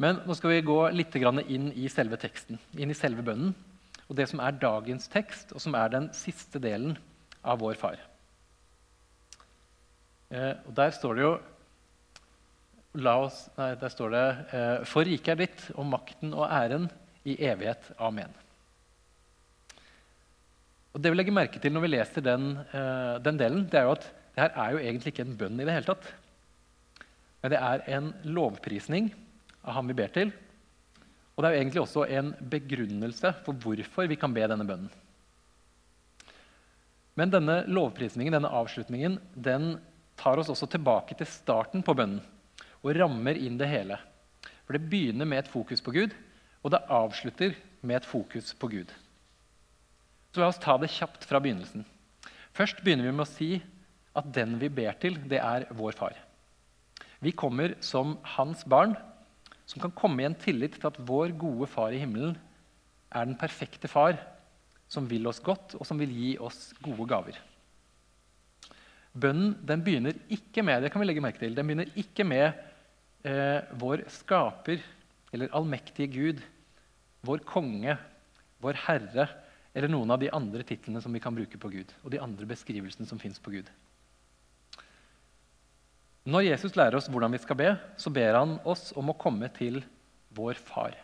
Men 0.01 0.19
nå 0.27 0.35
skal 0.35 0.51
vi 0.51 0.65
gå 0.65 0.79
litt 0.91 1.15
inn 1.15 1.69
i 1.71 1.87
selve 1.89 2.17
teksten, 2.19 2.59
inn 2.75 2.91
i 2.91 2.97
selve 2.97 3.23
bønnen. 3.23 3.53
og 4.07 4.15
det 4.15 4.27
som 4.29 4.39
er 4.39 4.51
dagens 4.51 5.07
tekst, 5.09 5.51
og 5.53 5.61
som 5.61 5.73
er 5.73 5.89
den 5.89 6.09
siste 6.13 6.59
delen 6.59 6.97
av 7.41 7.57
Vår 7.59 7.73
Far. 7.73 7.97
Eh, 10.29 10.53
og 10.67 10.75
Der 10.75 10.91
står 10.91 11.15
det 11.15 11.23
jo 11.23 11.39
oss, 12.95 13.45
nei, 13.57 13.73
der 13.79 13.91
står 13.91 14.13
det 14.13 14.25
eh, 14.55 14.85
For 14.87 15.07
riket 15.07 15.33
er 15.33 15.41
ditt, 15.43 15.67
og 15.75 15.87
makten 15.89 16.33
og 16.33 16.47
æren 16.47 16.87
i 17.25 17.37
evighet. 17.43 17.91
Amen. 17.99 18.33
Og 20.95 21.01
Det 21.01 21.11
vi 21.11 21.17
legger 21.17 21.35
merke 21.35 21.59
til 21.59 21.73
når 21.75 21.83
vi 21.83 21.91
leser 21.91 22.23
den, 22.23 22.53
eh, 22.71 23.17
den 23.23 23.39
delen, 23.39 23.65
det 23.67 23.81
er 23.81 23.89
jo 23.89 23.95
at 23.97 24.07
det 24.35 24.43
her 24.43 24.55
er 24.63 24.71
jo 24.71 24.83
egentlig 24.83 25.11
ikke 25.13 25.25
en 25.25 25.37
bønn 25.39 25.59
i 25.59 25.65
det 25.67 25.75
hele 25.75 25.87
tatt. 25.87 26.07
Men 27.43 27.51
det 27.51 27.59
er 27.61 27.83
en 27.97 28.11
lovprisning 28.23 29.09
av 29.63 29.77
ham 29.77 29.91
vi 29.91 29.95
ber 29.97 30.11
til. 30.15 30.31
Og 31.35 31.43
det 31.43 31.49
er 31.49 31.55
jo 31.55 31.61
egentlig 31.63 31.81
også 31.83 32.05
en 32.17 32.31
begrunnelse 32.51 33.33
for 33.45 33.59
hvorfor 33.59 34.07
vi 34.07 34.17
kan 34.19 34.33
be 34.35 34.47
denne 34.47 34.67
bønnen. 34.67 34.91
Men 37.15 37.31
denne 37.31 37.61
lovprisningen, 37.71 38.35
denne 38.35 38.51
avslutningen, 38.51 39.19
den 39.35 39.75
tar 40.19 40.39
oss 40.39 40.51
også 40.51 40.67
tilbake 40.71 41.15
til 41.15 41.27
starten 41.27 41.83
på 41.83 41.95
bønnen 41.95 42.23
og 42.85 42.93
rammer 42.93 43.37
inn 43.41 43.57
det 43.57 43.69
hele. 43.71 43.97
For 44.65 44.77
det 44.77 44.85
begynner 44.89 45.25
med 45.25 45.41
et 45.41 45.49
fokus 45.49 45.81
på 45.81 45.93
Gud, 45.95 46.13
og 46.61 46.73
det 46.73 46.85
avslutter 46.93 47.55
med 47.81 47.97
et 47.97 48.07
fokus 48.07 48.53
på 48.57 48.69
Gud. 48.69 48.93
Så 50.33 50.41
la 50.41 50.49
oss 50.51 50.61
ta 50.61 50.77
det 50.77 50.91
kjapt 50.93 51.25
fra 51.25 51.41
begynnelsen. 51.41 51.85
Først 52.53 52.81
begynner 52.85 53.09
vi 53.09 53.15
med 53.15 53.25
å 53.25 53.29
si 53.29 53.49
at 54.15 54.29
den 54.35 54.55
vi 54.61 54.69
ber 54.71 54.95
til, 55.01 55.17
det 55.27 55.41
er 55.41 55.67
vår 55.75 55.97
far. 55.97 56.15
Vi 57.25 57.33
kommer 57.33 57.73
som 57.83 58.17
hans 58.35 58.61
barn, 58.69 58.93
som 59.65 59.81
kan 59.81 59.93
komme 59.97 60.21
i 60.21 60.27
en 60.29 60.37
tillit 60.37 60.77
til 60.77 60.89
at 60.91 61.01
vår 61.01 61.33
gode 61.41 61.67
far 61.71 61.95
i 61.95 61.99
himmelen 62.01 62.35
er 63.09 63.25
den 63.25 63.37
perfekte 63.39 63.89
far 63.89 64.19
som 64.91 65.07
vil 65.09 65.25
oss 65.27 65.41
godt, 65.43 65.73
og 65.79 65.87
som 65.87 65.97
vil 65.99 66.13
gi 66.13 66.35
oss 66.37 66.69
gode 66.85 67.07
gaver. 67.09 67.39
Bønnen 69.15 69.55
den 69.65 69.83
begynner 69.83 70.17
ikke 70.31 70.63
med 70.65 70.83
det 70.83 70.91
kan 70.93 71.01
vi 71.01 71.07
legge 71.07 71.23
merke 71.23 71.41
til, 71.41 71.55
den 71.55 71.67
begynner 71.67 71.91
ikke 71.97 72.27
med 72.27 72.51
eh, 73.25 73.63
vår 73.81 74.05
skaper 74.11 74.83
eller 75.35 75.51
allmektige 75.55 76.11
Gud, 76.13 76.43
vår 77.25 77.41
konge, 77.47 77.97
vår 78.63 78.77
herre 78.85 79.27
eller 79.75 79.91
noen 79.91 80.13
av 80.13 80.21
de 80.21 80.31
andre 80.31 80.63
titlene 80.67 81.01
som 81.03 81.13
vi 81.13 81.21
kan 81.23 81.35
bruke 81.35 81.59
på 81.59 81.71
Gud, 81.73 81.89
og 82.05 82.13
de 82.13 82.21
andre 82.23 82.47
beskrivelsene 82.47 83.09
som 83.09 83.19
fins 83.19 83.41
på 83.43 83.51
Gud. 83.57 83.67
Når 86.25 86.47
Jesus 86.47 86.77
lærer 86.77 86.97
oss 86.97 87.09
hvordan 87.11 87.35
vi 87.35 87.41
skal 87.43 87.59
be, 87.59 87.73
så 88.01 88.09
ber 88.13 88.39
han 88.39 88.55
oss 88.65 88.89
om 88.97 89.11
å 89.11 89.17
komme 89.19 89.49
til 89.53 89.83
vår 90.33 90.57
far. 90.57 90.95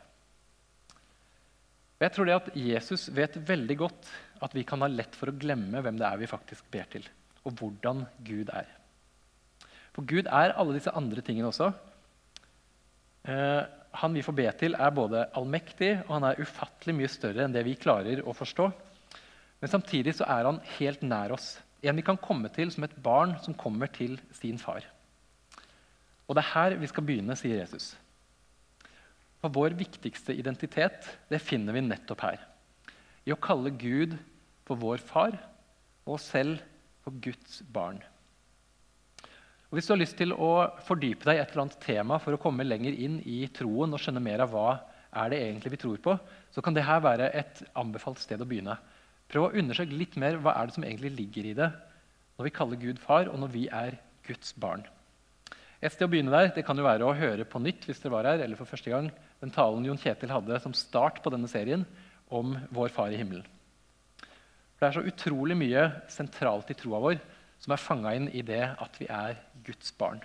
Og 2.00 2.08
jeg 2.08 2.16
tror 2.16 2.26
det 2.26 2.38
at 2.40 2.54
Jesus 2.58 3.10
vet 3.14 3.36
veldig 3.46 3.78
godt 3.84 4.08
at 4.42 4.56
vi 4.58 4.64
kan 4.66 4.82
ha 4.82 4.90
lett 4.90 5.14
for 5.14 5.30
å 5.30 5.38
glemme 5.38 5.84
hvem 5.84 6.00
det 6.00 6.08
er 6.08 6.22
vi 6.24 6.32
faktisk 6.32 6.66
ber 6.74 6.88
til, 6.90 7.06
og 7.46 7.60
hvordan 7.60 8.08
Gud 8.26 8.50
er. 8.56 8.72
For 9.94 10.08
Gud 10.08 10.32
er 10.32 10.56
alle 10.56 10.74
disse 10.78 10.94
andre 10.98 11.22
tingene 11.22 11.52
også. 11.52 11.70
Eh, 13.28 13.64
han 13.92 14.16
vi 14.16 14.24
får 14.24 14.36
be 14.38 14.48
til, 14.58 14.78
er 14.80 14.94
både 14.96 15.26
allmektig 15.38 15.92
og 16.06 16.16
han 16.16 16.30
er 16.30 16.40
ufattelig 16.42 16.96
mye 16.98 17.12
større 17.12 17.46
enn 17.46 17.54
det 17.54 17.66
vi 17.68 17.76
klarer 17.80 18.24
å 18.24 18.34
forstå. 18.36 18.70
Men 19.62 19.70
samtidig 19.70 20.16
så 20.18 20.26
er 20.32 20.48
han 20.48 20.62
helt 20.78 21.04
nær 21.06 21.36
oss. 21.36 21.54
En 21.84 21.98
vi 21.98 22.06
kan 22.06 22.20
komme 22.22 22.50
til 22.54 22.72
som 22.74 22.86
et 22.86 22.96
barn 23.04 23.36
som 23.44 23.58
kommer 23.58 23.92
til 23.94 24.18
sin 24.38 24.58
far. 24.62 24.86
Og 26.28 26.38
det 26.38 26.46
er 26.46 26.54
her 26.54 26.78
vi 26.80 26.90
skal 26.90 27.06
begynne, 27.06 27.36
sier 27.38 27.60
Jesus. 27.60 27.92
For 29.42 29.54
vår 29.54 29.76
viktigste 29.78 30.36
identitet 30.38 31.10
det 31.30 31.42
finner 31.44 31.76
vi 31.76 31.84
nettopp 31.84 32.24
her. 32.24 32.42
I 33.26 33.34
å 33.34 33.42
kalle 33.42 33.74
Gud 33.74 34.16
for 34.66 34.80
vår 34.82 35.02
far 35.04 35.36
og 36.06 36.16
oss 36.16 36.30
selv 36.32 36.62
for 37.04 37.18
Guds 37.22 37.60
barn. 37.74 38.00
Og 39.72 39.78
Hvis 39.78 39.88
du 39.88 39.94
har 39.94 40.02
lyst 40.02 40.18
til 40.20 40.34
å 40.36 40.52
fordype 40.84 41.24
deg 41.30 41.38
i 41.38 41.40
et 41.40 41.54
eller 41.54 41.64
annet 41.64 41.78
tema 41.80 42.18
for 42.20 42.36
å 42.36 42.40
komme 42.44 42.66
lenger 42.68 42.92
inn 42.92 43.22
i 43.24 43.46
troen 43.56 43.96
og 43.96 44.02
skjønne 44.04 44.24
mer 44.24 44.44
av 44.44 44.52
hva 44.52 44.66
er 45.24 45.32
det 45.32 45.40
egentlig 45.46 45.72
vi 45.72 45.80
tror 45.80 46.02
på, 46.04 46.16
så 46.52 46.64
kan 46.64 46.76
dette 46.76 46.98
være 47.06 47.30
et 47.40 47.62
anbefalt 47.80 48.20
sted 48.20 48.44
å 48.44 48.48
begynne. 48.48 48.76
Prøv 49.32 49.48
å 49.48 49.54
undersøke 49.62 49.96
litt 49.96 50.18
mer 50.20 50.36
hva 50.44 50.58
er 50.60 50.68
det 50.68 50.76
som 50.76 50.84
egentlig 50.84 51.14
ligger 51.16 51.48
i 51.48 51.56
det 51.56 51.70
når 52.36 52.50
vi 52.50 52.54
kaller 52.58 52.84
Gud 52.84 53.00
far, 53.00 53.32
og 53.32 53.40
når 53.40 53.56
vi 53.56 53.64
er 53.72 53.96
Guds 54.28 54.52
barn. 54.60 54.84
Et 55.80 55.94
sted 55.94 56.04
å 56.04 56.12
begynne 56.12 56.36
der 56.36 56.52
det 56.52 56.68
kan 56.68 56.76
jo 56.76 56.84
være 56.84 57.08
å 57.08 57.16
høre 57.16 57.48
på 57.48 57.64
nytt 57.64 57.88
hvis 57.88 58.04
dere 58.04 58.18
var 58.18 58.28
her, 58.28 58.44
eller 58.44 58.60
for 58.60 58.68
første 58.68 58.92
gang, 58.92 59.08
den 59.40 59.56
talen 59.56 59.88
Jon 59.88 60.00
Kjetil 60.04 60.36
hadde 60.36 60.60
som 60.60 60.76
start 60.76 61.24
på 61.24 61.32
denne 61.32 61.48
serien 61.52 61.88
om 62.28 62.58
vår 62.76 62.92
Far 62.92 63.16
i 63.16 63.24
himmelen. 63.24 63.48
Det 64.76 64.90
er 64.90 64.98
så 64.98 65.06
utrolig 65.06 65.56
mye 65.56 65.88
sentralt 66.12 66.74
i 66.74 66.76
troa 66.76 67.00
vår 67.04 67.22
som 67.62 67.74
er 67.74 67.82
fanga 67.82 68.14
inn 68.18 68.30
i 68.34 68.44
det 68.46 68.64
at 68.82 68.98
vi 69.00 69.08
er 69.12 69.38
Guds 69.66 69.94
barn. 69.98 70.22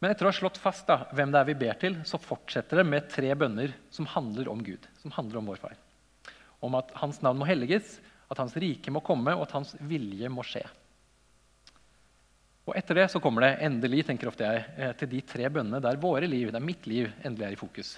Men 0.00 0.12
etter 0.12 0.26
å 0.26 0.32
ha 0.32 0.36
slått 0.36 0.60
fast 0.60 0.88
da, 0.88 1.06
hvem 1.16 1.30
det 1.32 1.40
er 1.40 1.48
vi 1.48 1.56
ber 1.60 1.76
til, 1.80 1.94
så 2.04 2.20
fortsetter 2.20 2.80
det 2.80 2.86
med 2.88 3.06
tre 3.12 3.30
bønner 3.40 3.72
som 3.94 4.08
handler 4.12 4.50
om 4.52 4.60
Gud, 4.64 4.84
som 5.00 5.14
handler 5.16 5.40
om 5.40 5.48
vår 5.48 5.60
far. 5.62 5.78
Om 6.64 6.76
at 6.76 6.92
hans 7.00 7.22
navn 7.24 7.40
må 7.40 7.48
helliges, 7.48 7.98
at 8.28 8.40
hans 8.40 8.56
rike 8.60 8.92
må 8.92 9.00
komme, 9.04 9.32
og 9.36 9.46
at 9.46 9.54
hans 9.56 9.74
vilje 9.84 10.28
må 10.32 10.44
skje. 10.44 10.64
Og 12.64 12.72
Etter 12.76 12.96
det 13.00 13.10
så 13.12 13.20
kommer 13.20 13.44
det 13.44 13.64
endelig 13.66 14.06
tenker 14.08 14.30
ofte 14.30 14.46
jeg, 14.48 14.64
eh, 14.76 14.92
til 14.96 15.10
de 15.12 15.20
tre 15.28 15.48
bønnene 15.52 15.82
der 15.84 16.00
våre 16.00 16.28
liv, 16.28 16.52
der 16.52 16.64
mitt 16.64 16.86
liv, 16.88 17.10
endelig 17.24 17.46
er 17.48 17.56
i 17.56 17.60
fokus. 17.60 17.96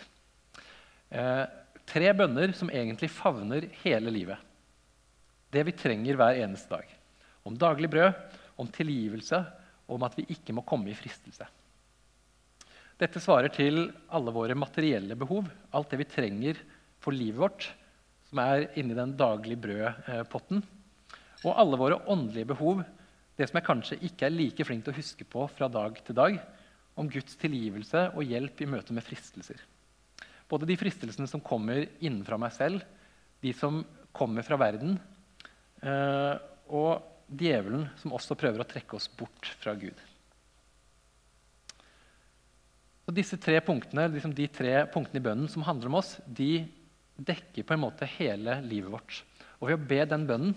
Eh, 1.10 1.44
tre 1.86 2.12
bønner 2.18 2.54
som 2.54 2.70
egentlig 2.70 3.12
favner 3.14 3.68
hele 3.84 4.10
livet. 4.10 4.42
Det 5.56 5.62
vi 5.64 5.72
trenger 5.72 6.18
hver 6.20 6.42
eneste 6.44 6.68
dag. 6.74 6.88
Om 7.48 7.56
daglig 7.56 7.88
brød, 7.88 8.12
om 8.60 8.68
tilgivelse 8.68 9.38
og 9.86 9.94
om 9.96 10.04
at 10.04 10.16
vi 10.18 10.26
ikke 10.34 10.52
må 10.56 10.64
komme 10.66 10.90
i 10.92 10.96
fristelse. 10.98 11.46
Dette 13.00 13.20
svarer 13.20 13.52
til 13.52 13.86
alle 14.12 14.32
våre 14.32 14.56
materielle 14.56 15.16
behov, 15.16 15.48
alt 15.72 15.92
det 15.92 16.00
vi 16.00 16.08
trenger 16.08 16.60
for 17.00 17.16
livet 17.16 17.40
vårt, 17.40 17.68
som 18.28 18.40
er 18.42 18.66
inni 18.80 18.96
den 18.96 19.14
daglige 19.16 19.60
brødpotten, 19.62 20.62
og 21.44 21.58
alle 21.60 21.80
våre 21.80 22.00
åndelige 22.10 22.50
behov, 22.52 22.82
det 23.36 23.48
som 23.48 23.60
jeg 23.60 23.68
kanskje 23.68 24.00
ikke 24.08 24.28
er 24.28 24.34
like 24.34 24.64
flink 24.64 24.84
til 24.84 24.94
å 24.94 24.98
huske 24.98 25.28
på 25.28 25.44
fra 25.52 25.68
dag 25.72 26.00
til 26.04 26.16
dag, 26.16 26.38
om 26.96 27.08
Guds 27.12 27.36
tilgivelse 27.36 28.08
og 28.16 28.24
hjelp 28.24 28.64
i 28.64 28.70
møte 28.72 28.96
med 28.96 29.04
fristelser. 29.04 29.60
Både 30.48 30.68
de 30.68 30.78
fristelsene 30.80 31.28
som 31.28 31.44
kommer 31.44 31.84
innenfra 32.00 32.40
meg 32.40 32.56
selv, 32.56 32.80
de 33.44 33.52
som 33.56 33.82
kommer 34.16 34.46
fra 34.46 34.56
verden, 34.60 34.96
og 35.86 36.90
djevelen 37.26 37.86
som 38.00 38.14
også 38.16 38.36
prøver 38.38 38.62
å 38.62 38.68
trekke 38.68 38.98
oss 38.98 39.08
bort 39.10 39.50
fra 39.60 39.74
Gud. 39.78 39.96
Så 43.06 43.14
disse 43.14 43.38
tre 43.38 43.60
punktene, 43.62 44.08
liksom 44.10 44.34
De 44.34 44.48
tre 44.50 44.80
punktene 44.90 45.20
i 45.20 45.26
bønnen 45.26 45.50
som 45.50 45.62
handler 45.62 45.90
om 45.90 46.00
oss, 46.00 46.16
de 46.26 46.66
dekker 47.16 47.62
på 47.62 47.76
en 47.76 47.84
måte 47.84 48.08
hele 48.16 48.58
livet 48.66 48.90
vårt. 48.90 49.20
Og 49.60 49.70
Ved 49.70 49.78
å 49.78 49.88
be 49.92 50.00
den 50.10 50.26
bønnen 50.26 50.56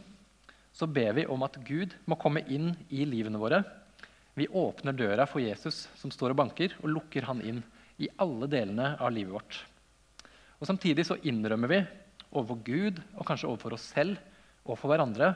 så 0.73 0.87
ber 0.89 1.13
vi 1.17 1.27
om 1.29 1.43
at 1.45 1.57
Gud 1.65 1.93
må 2.09 2.17
komme 2.19 2.41
inn 2.49 2.71
i 2.89 3.05
livene 3.05 3.39
våre. 3.41 3.61
Vi 4.37 4.47
åpner 4.47 4.95
døra 4.95 5.25
for 5.27 5.43
Jesus 5.43 5.87
som 5.99 6.11
står 6.13 6.33
og 6.33 6.41
banker, 6.41 6.75
og 6.81 6.93
lukker 6.93 7.25
han 7.27 7.41
inn 7.41 7.61
i 7.99 8.09
alle 8.21 8.47
delene 8.47 8.93
av 8.97 9.11
livet 9.11 9.33
vårt. 9.33 9.57
Og 10.59 10.67
Samtidig 10.69 11.05
så 11.07 11.17
innrømmer 11.27 11.71
vi 11.71 11.79
overfor 12.29 12.61
Gud 12.65 13.01
og 13.17 13.25
kanskje 13.27 13.49
overfor 13.49 13.75
oss 13.75 13.89
selv 13.93 14.17
og 14.69 14.77
for 14.77 14.91
hverandre 14.91 15.33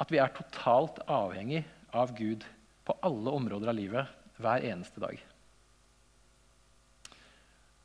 at 0.00 0.12
vi 0.12 0.20
er 0.20 0.32
totalt 0.36 1.00
avhengig 1.10 1.64
av 1.96 2.12
Gud 2.16 2.44
på 2.86 2.96
alle 3.04 3.34
områder 3.36 3.72
av 3.72 3.76
livet 3.76 4.40
hver 4.40 4.64
eneste 4.70 5.02
dag. 5.02 5.18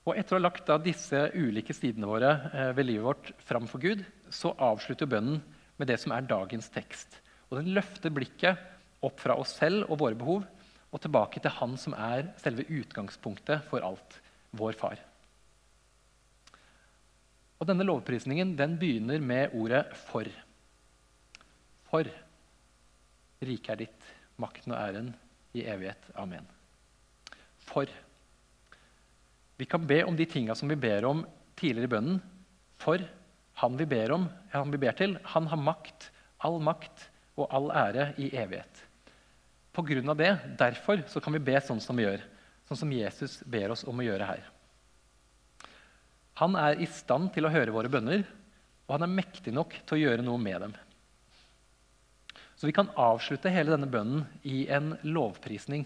Og 0.06 0.14
Etter 0.14 0.36
å 0.36 0.40
ha 0.40 0.46
lagt 0.46 0.70
disse 0.86 1.20
ulike 1.34 1.74
sidene 1.74 2.08
våre 2.10 2.36
eh, 2.54 2.72
ved 2.78 2.88
livet 2.92 3.08
vårt 3.08 3.32
fram 3.42 3.66
for 3.70 3.82
Gud, 3.82 4.04
så 4.30 4.54
avslutter 4.62 5.10
bønnen 5.10 5.42
med 5.80 5.90
det 5.90 5.98
som 6.02 6.14
er 6.14 6.28
dagens 6.30 6.70
tekst. 6.74 7.18
Og 7.50 7.58
Den 7.60 7.74
løfter 7.74 8.14
blikket 8.14 8.62
opp 9.06 9.18
fra 9.22 9.36
oss 9.42 9.56
selv 9.58 9.90
og 9.90 10.00
våre 10.04 10.18
behov 10.18 10.46
og 10.94 11.02
tilbake 11.02 11.42
til 11.42 11.54
Han 11.58 11.74
som 11.82 11.98
er 11.98 12.30
selve 12.40 12.68
utgangspunktet 12.70 13.66
for 13.72 13.84
alt, 13.86 14.22
vår 14.56 14.78
Far. 14.80 15.02
Og 17.60 17.68
Denne 17.70 17.86
lovprisningen 17.88 18.56
den 18.60 18.76
begynner 18.80 19.20
med 19.20 19.54
ordet 19.56 19.86
'for'. 19.94 20.32
For 21.90 22.04
riket 23.42 23.70
er 23.70 23.76
ditt, 23.76 24.08
makten 24.38 24.74
og 24.74 24.80
æren 24.80 25.16
i 25.54 25.64
evighet. 25.64 26.12
Amen. 26.16 26.48
For. 27.58 27.86
Vi 29.58 29.66
kan 29.66 29.88
be 29.88 30.04
om 30.04 30.18
de 30.18 30.26
tinga 30.26 30.56
som 30.56 30.70
vi 30.70 30.76
ber 30.76 31.06
om 31.06 31.26
tidligere 31.56 31.88
i 31.88 31.94
bønnen. 31.94 32.22
For 32.78 33.00
han 33.62 33.78
vi 33.78 33.86
ber 33.86 34.12
om, 34.12 34.28
han 34.52 34.72
vi 34.72 34.78
ber 34.78 34.92
til, 34.92 35.18
han 35.24 35.48
har 35.48 35.62
makt, 35.62 36.10
all 36.44 36.60
makt 36.60 37.10
og 37.38 37.48
all 37.56 37.72
ære 37.72 38.14
i 38.20 38.30
evighet. 38.36 38.84
På 39.76 39.84
grunn 39.84 40.10
av 40.10 40.18
det, 40.20 40.34
derfor, 40.60 41.04
så 41.08 41.22
kan 41.24 41.36
vi 41.36 41.40
be 41.40 41.56
sånn 41.64 41.82
som 41.84 41.96
vi 41.96 42.04
gjør. 42.04 42.24
Sånn 42.68 42.80
som 42.80 42.92
Jesus 42.92 43.42
ber 43.48 43.72
oss 43.72 43.86
om 43.88 44.00
å 44.00 44.06
gjøre 44.06 44.28
her. 44.28 44.44
Han 46.42 46.58
er 46.60 46.82
i 46.84 46.88
stand 46.92 47.32
til 47.36 47.48
å 47.48 47.52
høre 47.54 47.74
våre 47.76 47.92
bønner, 47.92 48.26
og 48.86 48.98
han 48.98 49.06
er 49.08 49.16
mektig 49.18 49.54
nok 49.56 49.78
til 49.86 49.98
å 49.98 50.02
gjøre 50.02 50.26
noe 50.26 50.42
med 50.42 50.66
dem. 50.66 50.74
Så 52.56 52.68
vi 52.68 52.76
kan 52.76 52.92
avslutte 53.00 53.52
hele 53.52 53.74
denne 53.74 53.90
bønnen 53.92 54.26
i 54.48 54.66
en 54.72 54.94
lovprisning 55.04 55.86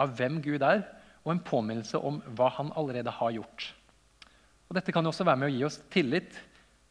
av 0.00 0.14
hvem 0.18 0.40
Gud 0.44 0.62
er, 0.66 0.82
og 1.24 1.32
en 1.32 1.44
påminnelse 1.46 1.98
om 1.98 2.20
hva 2.36 2.50
han 2.58 2.72
allerede 2.76 3.12
har 3.18 3.34
gjort. 3.36 3.68
Og 4.68 4.76
Dette 4.76 4.92
kan 4.92 5.06
jo 5.06 5.12
også 5.12 5.26
være 5.26 5.40
med 5.40 5.52
å 5.52 5.54
gi 5.54 5.66
oss 5.66 5.80
tillit 5.92 6.38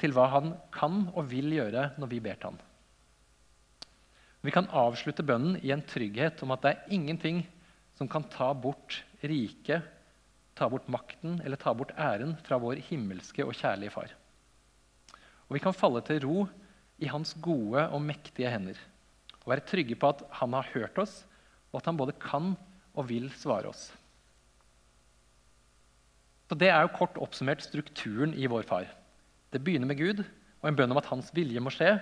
til 0.01 0.13
hva 0.15 0.27
han 0.33 0.53
kan 0.73 1.05
og 1.13 1.27
vil 1.31 1.53
gjøre 1.55 1.91
når 2.01 2.11
vi 2.11 2.21
ber 2.23 2.39
til 2.39 2.51
ham. 2.51 2.61
Vi 4.43 4.51
kan 4.51 4.67
avslutte 4.75 5.23
bønnen 5.23 5.59
i 5.63 5.71
en 5.71 5.83
trygghet 5.87 6.41
om 6.43 6.51
at 6.55 6.63
det 6.65 6.71
er 6.73 6.95
ingenting 6.97 7.43
som 7.95 8.09
kan 8.11 8.25
ta 8.27 8.49
bort 8.57 8.99
riket, 9.23 9.85
ta 10.55 10.69
bort 10.69 10.89
makten 10.91 11.39
eller 11.43 11.59
ta 11.59 11.73
bort 11.73 11.93
æren 11.97 12.35
fra 12.45 12.59
vår 12.61 12.81
himmelske 12.89 13.45
og 13.45 13.55
kjærlige 13.57 13.93
Far. 13.93 14.13
Og 15.49 15.57
vi 15.57 15.61
kan 15.63 15.75
falle 15.75 16.01
til 16.05 16.23
ro 16.25 16.45
i 17.01 17.09
hans 17.09 17.33
gode 17.41 17.87
og 17.89 18.01
mektige 18.01 18.51
hender 18.53 18.79
og 19.43 19.51
være 19.51 19.65
trygge 19.67 19.97
på 19.99 20.13
at 20.13 20.23
han 20.39 20.53
har 20.55 20.69
hørt 20.71 20.97
oss, 21.01 21.25
og 21.73 21.81
at 21.81 21.89
han 21.89 21.97
både 21.99 22.15
kan 22.21 22.53
og 22.93 23.09
vil 23.09 23.27
svare 23.35 23.67
oss. 23.67 23.89
Så 26.47 26.55
Det 26.55 26.69
er 26.69 26.81
jo 26.85 26.95
kort 26.95 27.17
oppsummert 27.17 27.63
strukturen 27.65 28.33
i 28.37 28.45
vår 28.47 28.63
far. 28.69 28.85
Det 29.51 29.63
begynner 29.63 29.89
med 29.89 29.97
Gud 29.97 30.23
og 30.61 30.69
en 30.69 30.75
bønn 30.77 30.91
om 30.93 30.99
at 31.01 31.09
hans 31.09 31.31
vilje 31.35 31.59
må 31.59 31.73
skje. 31.73 31.97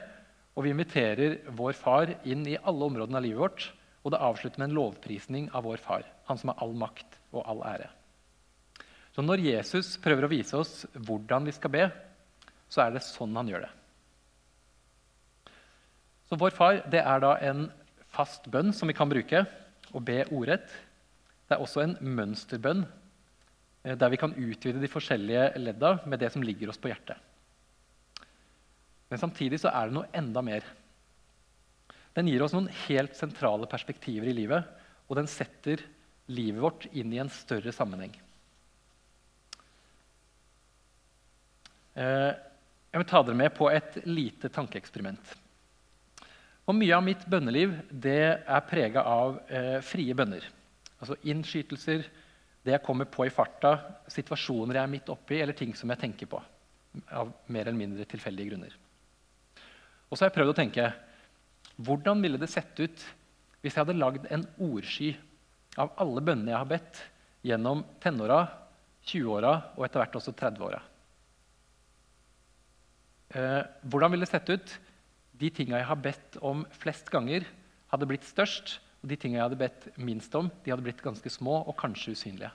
Og 0.55 0.65
vi 0.65 0.73
inviterer 0.73 1.37
vår 1.55 1.73
far 1.79 2.11
inn 2.27 2.43
i 2.45 2.57
alle 2.59 2.89
områdene 2.91 3.17
av 3.17 3.23
livet 3.23 3.39
vårt. 3.39 3.69
Og 4.03 4.11
det 4.11 4.19
avslutter 4.19 4.59
med 4.59 4.69
en 4.69 4.75
lovprisning 4.75 5.47
av 5.55 5.63
vår 5.63 5.79
far, 5.79 6.03
han 6.27 6.37
som 6.37 6.51
har 6.51 6.59
all 6.61 6.75
makt 6.75 7.17
og 7.31 7.45
all 7.45 7.63
ære. 7.63 7.87
Så 9.11 9.23
når 9.25 9.43
Jesus 9.43 9.97
prøver 10.01 10.25
å 10.25 10.31
vise 10.31 10.55
oss 10.57 10.85
hvordan 10.95 11.47
vi 11.47 11.53
skal 11.55 11.73
be, 11.73 11.89
så 12.71 12.85
er 12.85 12.95
det 12.95 13.03
sånn 13.03 13.35
han 13.35 13.49
gjør 13.51 13.65
det. 13.65 13.73
Så 16.29 16.39
vår 16.39 16.55
far 16.55 16.79
det 16.91 17.01
er 17.03 17.23
da 17.23 17.35
en 17.43 17.65
fast 18.11 18.47
bønn 18.51 18.71
som 18.75 18.87
vi 18.87 18.95
kan 18.95 19.11
bruke 19.11 19.43
og 19.91 20.05
be 20.07 20.21
ordrett. 20.31 20.69
Det 21.47 21.57
er 21.57 21.63
også 21.63 21.83
en 21.83 21.97
mønsterbønn 21.99 22.85
Eh, 23.83 23.97
der 23.97 24.13
vi 24.13 24.19
kan 24.21 24.35
utvide 24.37 24.81
de 24.81 24.89
forskjellige 24.89 25.51
ledda 25.61 25.97
med 26.05 26.21
det 26.21 26.31
som 26.33 26.43
ligger 26.45 26.69
oss 26.69 26.79
på 26.81 26.91
hjertet. 26.91 27.17
Men 29.09 29.19
samtidig 29.19 29.59
så 29.61 29.71
er 29.73 29.89
det 29.89 29.97
noe 29.97 30.11
enda 30.15 30.43
mer. 30.45 30.65
Den 32.15 32.29
gir 32.29 32.43
oss 32.43 32.53
noen 32.55 32.69
helt 32.85 33.15
sentrale 33.17 33.67
perspektiver 33.71 34.29
i 34.29 34.35
livet, 34.35 34.67
og 35.09 35.17
den 35.19 35.29
setter 35.31 35.81
livet 36.31 36.61
vårt 36.63 36.85
inn 36.91 37.11
i 37.11 37.19
en 37.23 37.31
større 37.31 37.73
sammenheng. 37.75 38.13
Jeg 41.95 42.99
vil 42.99 43.07
ta 43.07 43.21
dere 43.23 43.39
med 43.39 43.53
på 43.55 43.69
et 43.71 43.97
lite 44.07 44.49
tankeeksperiment. 44.51 45.33
Og 46.69 46.77
mye 46.77 46.95
av 46.95 47.03
mitt 47.03 47.23
bønneliv 47.27 47.73
er 48.07 48.65
prega 48.69 49.03
av 49.07 49.39
eh, 49.51 49.79
frie 49.83 50.13
bønner. 50.15 50.43
Altså 51.01 51.17
innskytelser, 51.27 52.03
det 52.61 52.75
jeg 52.75 52.83
kommer 52.85 53.09
på 53.09 53.25
i 53.25 53.33
farta, 53.33 53.73
situasjoner 54.11 54.77
jeg 54.77 54.83
er 54.85 54.91
midt 54.91 55.09
oppi, 55.11 55.39
eller 55.41 55.57
ting 55.57 55.73
som 55.75 55.89
jeg 55.91 56.03
tenker 56.03 56.29
på. 56.29 56.41
Av 57.17 57.31
mer 57.47 57.65
eller 57.65 57.79
mindre 57.79 58.05
tilfeldige 58.07 58.51
grunner. 58.51 58.75
Og 60.11 60.17
så 60.17 60.23
har 60.23 60.29
jeg 60.29 60.37
prøvd 60.37 60.53
å 60.53 60.59
tenke 60.59 60.91
hvordan 61.81 62.21
ville 62.21 62.37
det 62.37 62.51
sett 62.51 62.77
ut 62.83 63.03
hvis 63.61 63.73
jeg 63.73 63.81
hadde 63.81 63.97
lagd 63.97 64.27
en 64.29 64.43
ordsky 64.61 65.13
av 65.81 65.93
alle 66.01 66.21
bønnene 66.21 66.51
jeg 66.51 66.59
har 66.59 66.69
bedt 66.69 67.01
gjennom 67.47 67.83
tenåra, 68.03 68.43
20-åra 69.07 69.53
og 69.77 69.85
etter 69.87 70.03
hvert 70.03 70.17
også 70.19 70.35
30-åra? 70.37 70.81
Eh, 73.31 73.61
hvordan 73.87 74.11
ville 74.11 74.27
det 74.27 74.31
sett 74.31 74.49
ut? 74.51 74.73
De 75.39 75.49
tinga 75.53 75.79
jeg 75.79 75.87
har 75.87 75.99
bedt 76.03 76.37
om 76.43 76.65
flest 76.81 77.07
ganger, 77.13 77.45
hadde 77.91 78.07
blitt 78.09 78.27
størst, 78.27 78.79
og 79.01 79.09
de 79.09 79.17
tingene 79.17 79.39
jeg 79.39 79.47
hadde 79.47 79.61
bedt 79.61 79.87
minst 79.97 80.35
om, 80.37 80.51
de 80.63 80.73
hadde 80.73 80.85
blitt 80.85 81.01
ganske 81.03 81.31
små 81.33 81.61
og 81.63 81.77
kanskje 81.79 82.13
usynlige. 82.17 82.51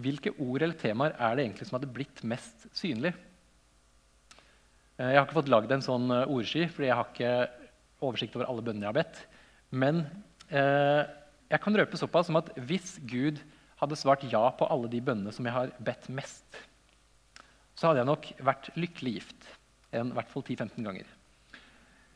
Hvilke 0.00 0.32
ord 0.38 0.62
eller 0.62 0.78
temaer 0.80 1.16
er 1.16 1.36
det 1.36 1.44
egentlig 1.46 1.68
som 1.68 1.78
hadde 1.78 1.92
blitt 1.92 2.22
mest 2.24 2.68
synlig? 2.76 3.14
Eh, 5.00 5.08
jeg 5.14 5.18
har 5.18 5.26
ikke 5.26 5.40
fått 5.40 5.52
lagd 5.52 5.72
en 5.72 5.84
sånn 5.84 6.12
eh, 6.12 6.28
ordsky, 6.28 6.66
fordi 6.68 6.90
jeg 6.90 6.98
har 6.98 7.08
ikke 7.08 7.34
oversikt 8.04 8.36
over 8.36 8.48
alle 8.48 8.64
bønnene 8.64 8.86
jeg 8.86 8.92
har 8.92 9.00
bedt. 9.00 9.22
Men 9.72 10.04
eh, 10.48 11.02
jeg 11.50 11.64
kan 11.64 11.80
røpe 11.80 12.00
såpass 12.00 12.28
som 12.28 12.38
at 12.40 12.52
hvis 12.60 12.98
Gud 13.08 13.40
hadde 13.80 13.96
svart 13.96 14.26
ja 14.28 14.42
på 14.52 14.68
alle 14.68 14.90
de 14.92 15.00
bønnene 15.04 15.32
som 15.32 15.46
jeg 15.48 15.56
har 15.56 15.72
bedt 15.80 16.10
mest, 16.12 16.44
så 17.80 17.88
hadde 17.88 18.02
jeg 18.02 18.10
nok 18.10 18.26
vært 18.44 18.68
lykkelig 18.76 19.14
gift. 19.16 19.46
En, 19.96 20.10
I 20.12 20.18
hvert 20.18 20.28
fall 20.28 20.44
10-15 20.44 20.84
ganger. 20.84 21.12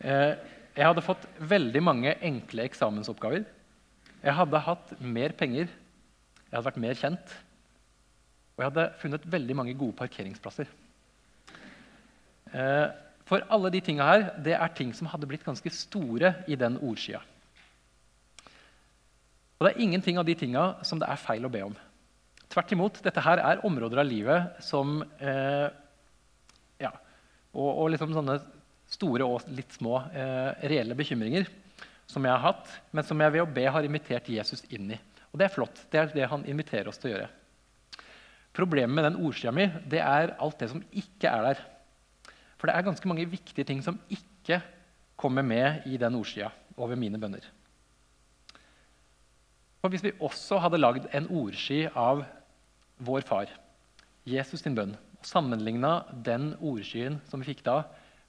Eh, 0.04 0.34
jeg 0.76 0.88
hadde 0.90 1.04
fått 1.06 1.24
veldig 1.40 1.80
mange 1.86 2.12
enkle 2.28 2.66
eksamensoppgaver. 2.68 3.46
Jeg 4.24 4.36
hadde 4.36 4.60
hatt 4.66 4.92
mer 5.00 5.32
penger, 5.38 5.70
jeg 5.70 6.52
hadde 6.52 6.66
vært 6.68 6.82
mer 6.84 6.98
kjent. 7.00 7.32
Og 8.54 8.62
jeg 8.62 8.70
hadde 8.70 8.84
funnet 9.00 9.24
veldig 9.32 9.56
mange 9.56 9.76
gode 9.78 9.96
parkeringsplasser. 9.98 10.68
Eh, 12.52 12.88
for 13.24 13.46
alle 13.48 13.72
de 13.72 13.80
tinga 13.82 14.04
her 14.10 14.26
det 14.44 14.58
er 14.58 14.76
ting 14.76 14.92
som 14.94 15.08
hadde 15.08 15.26
blitt 15.30 15.46
ganske 15.46 15.72
store 15.72 16.34
i 16.46 16.60
den 16.60 16.76
ordskia. 16.76 17.22
Og 19.56 19.64
det 19.64 19.72
er 19.72 19.82
ingenting 19.86 20.20
av 20.20 20.28
de 20.28 20.36
tinga 20.36 20.66
som 20.84 21.00
det 21.00 21.08
er 21.08 21.24
feil 21.24 21.48
å 21.48 21.52
be 21.52 21.64
om. 21.64 21.74
Tvert 22.54 22.70
imot, 22.70 23.00
dette 23.02 23.22
her 23.24 23.40
er 23.42 23.64
områder 23.66 23.98
av 23.98 24.06
livet 24.06 24.60
som 24.62 25.00
eh, 25.18 25.66
ja, 26.78 26.92
og, 27.50 27.66
og 27.66 27.88
liksom 27.90 28.12
sånne 28.14 28.36
store 28.94 29.26
og 29.26 29.48
litt 29.50 29.74
små 29.74 29.96
eh, 30.14 30.52
reelle 30.70 30.94
bekymringer 30.94 31.48
som 32.06 32.22
jeg 32.22 32.30
har 32.30 32.44
hatt, 32.44 32.70
men 32.94 33.06
som 33.06 33.18
jeg 33.18 33.34
ved 33.34 33.42
å 33.42 33.50
be 33.56 33.64
har 33.74 33.86
invitert 33.86 34.30
Jesus 34.30 34.62
inn 34.70 34.92
i. 34.94 34.98
Og 35.32 35.40
det 35.40 35.48
er 35.48 35.54
flott. 35.56 35.82
Det 35.90 35.98
er 35.98 36.12
det 36.14 36.28
han 36.30 36.44
inviterer 36.46 36.92
oss 36.92 37.00
til 37.02 37.10
å 37.10 37.14
gjøre. 37.16 37.30
Problemet 38.54 38.94
med 38.94 39.08
den 39.08 39.18
ordsida 39.18 39.50
mi 39.50 39.66
det 39.90 40.04
er 40.04 40.36
alt 40.38 40.60
det 40.62 40.70
som 40.70 40.84
ikke 40.94 41.32
er 41.32 41.48
der. 41.48 41.64
For 42.54 42.70
det 42.70 42.76
er 42.76 42.86
ganske 42.86 43.10
mange 43.10 43.26
viktige 43.26 43.66
ting 43.66 43.82
som 43.82 43.98
ikke 44.14 44.60
kommer 45.18 45.42
med 45.42 45.88
i 45.90 45.98
den 45.98 46.14
ordsida 46.14 46.52
over 46.78 46.94
mine 46.98 47.18
bønner. 47.18 47.42
For 49.82 49.90
Hvis 49.90 50.06
vi 50.06 50.14
også 50.22 50.62
hadde 50.62 50.78
lagd 50.78 51.10
en 51.10 51.26
ordsky 51.34 51.82
av 51.90 52.22
vår 53.04 53.26
far, 53.28 53.50
Jesus 54.24 54.64
sin 54.64 54.76
bønn, 54.76 54.94
og 55.20 55.28
sammenligna 55.28 55.98
den 56.26 56.52
ordskyen 56.60 57.20
som 57.30 57.42
vi 57.42 57.52
fikk 57.52 57.64
da, 57.66 57.82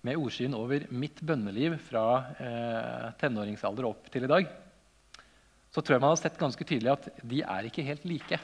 med 0.06 0.20
ordskyen 0.22 0.54
over 0.58 0.86
mitt 0.94 1.22
bønneliv 1.26 1.80
fra 1.88 2.06
eh, 2.38 3.08
tenåringsalder 3.22 3.88
opp 3.88 4.12
til 4.14 4.28
i 4.28 4.32
dag, 4.32 4.52
så 5.74 5.82
tror 5.82 5.98
jeg 5.98 6.04
man 6.04 6.14
har 6.14 6.22
sett 6.22 6.38
ganske 6.40 6.68
tydelig 6.68 6.94
at 6.94 7.08
de 7.26 7.42
er 7.44 7.68
ikke 7.68 7.84
helt 7.84 8.06
like. 8.08 8.40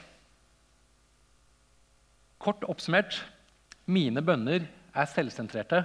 Kort 2.42 2.66
oppsummert 2.68 3.22
mine 3.86 4.20
bønner 4.22 4.66
er 4.92 5.08
selvsentrerte. 5.10 5.84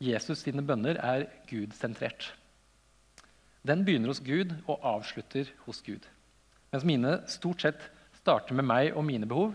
Jesus 0.00 0.42
sine 0.46 0.64
bønner 0.66 0.98
er 0.98 1.26
Gud-sentrert. 1.50 2.32
Den 3.62 3.84
begynner 3.84 4.10
hos 4.10 4.22
Gud 4.24 4.54
og 4.64 4.80
avslutter 4.96 5.52
hos 5.66 5.82
Gud. 5.84 6.06
Mens 6.72 6.86
mine 6.88 7.18
stort 7.28 7.62
sett 7.64 7.84
starter 8.20 8.56
med 8.56 8.66
meg 8.68 8.94
og 8.96 9.04
mine 9.04 9.28
behov 9.28 9.54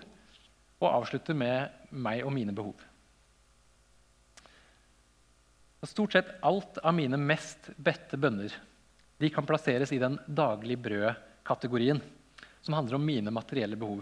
og 0.85 1.01
avslutter 1.01 1.37
med 1.37 1.91
meg 1.91 2.23
og 2.25 2.33
mine 2.35 2.53
behov. 2.55 2.77
Og 5.81 5.91
stort 5.91 6.15
sett 6.15 6.31
alt 6.45 6.79
av 6.81 6.95
mine 6.97 7.19
mest 7.21 7.69
bedte 7.77 8.17
bønner 8.17 8.53
de 9.21 9.29
kan 9.31 9.45
plasseres 9.47 9.93
i 9.95 9.99
den 10.01 10.17
daglig 10.27 10.75
brød-kategorien, 10.81 12.01
som 12.61 12.75
handler 12.75 12.97
om 12.97 13.05
mine 13.05 13.31
materielle 13.31 13.77
behov. 13.79 14.01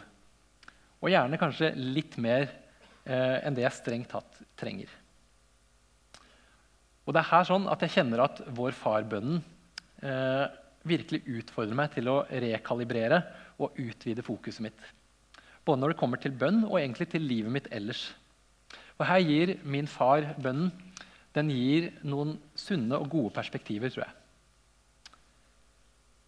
Og 1.04 1.12
gjerne 1.12 1.38
kanskje 1.38 1.74
litt 1.78 2.16
mer 2.18 2.48
eh, 2.48 3.38
enn 3.44 3.54
det 3.54 3.66
jeg 3.66 3.78
strengt 3.78 4.10
tatt 4.14 4.40
trenger. 4.58 4.90
Og 7.04 7.14
det 7.14 7.22
er 7.22 7.30
her 7.34 7.46
sånn 7.46 7.68
at 7.70 7.84
jeg 7.84 7.98
kjenner 7.98 8.24
at 8.24 8.42
Vår 8.56 8.74
Far-bønnen 8.80 9.42
eh, 10.02 10.46
virkelig 10.88 11.22
utfordrer 11.40 11.78
meg 11.78 11.94
til 11.94 12.10
å 12.12 12.22
rekalibrere 12.32 13.20
og 13.62 13.78
utvide 13.80 14.26
fokuset 14.26 14.66
mitt. 14.66 14.80
Både 15.66 15.80
når 15.80 15.94
det 15.94 16.00
kommer 16.00 16.20
til 16.20 16.36
bønn 16.36 16.64
og 16.66 16.80
egentlig 16.80 17.08
til 17.12 17.24
livet 17.24 17.52
mitt 17.52 17.70
ellers. 17.72 18.10
Og 19.00 19.08
Her 19.08 19.24
gir 19.24 19.56
min 19.64 19.88
far 19.88 20.36
bønnen 20.42 20.72
den 21.34 21.50
gir 21.50 21.90
noen 22.06 22.36
sunne 22.54 23.00
og 23.00 23.10
gode 23.10 23.32
perspektiver, 23.34 23.90
tror 23.90 24.06
jeg. 24.06 24.14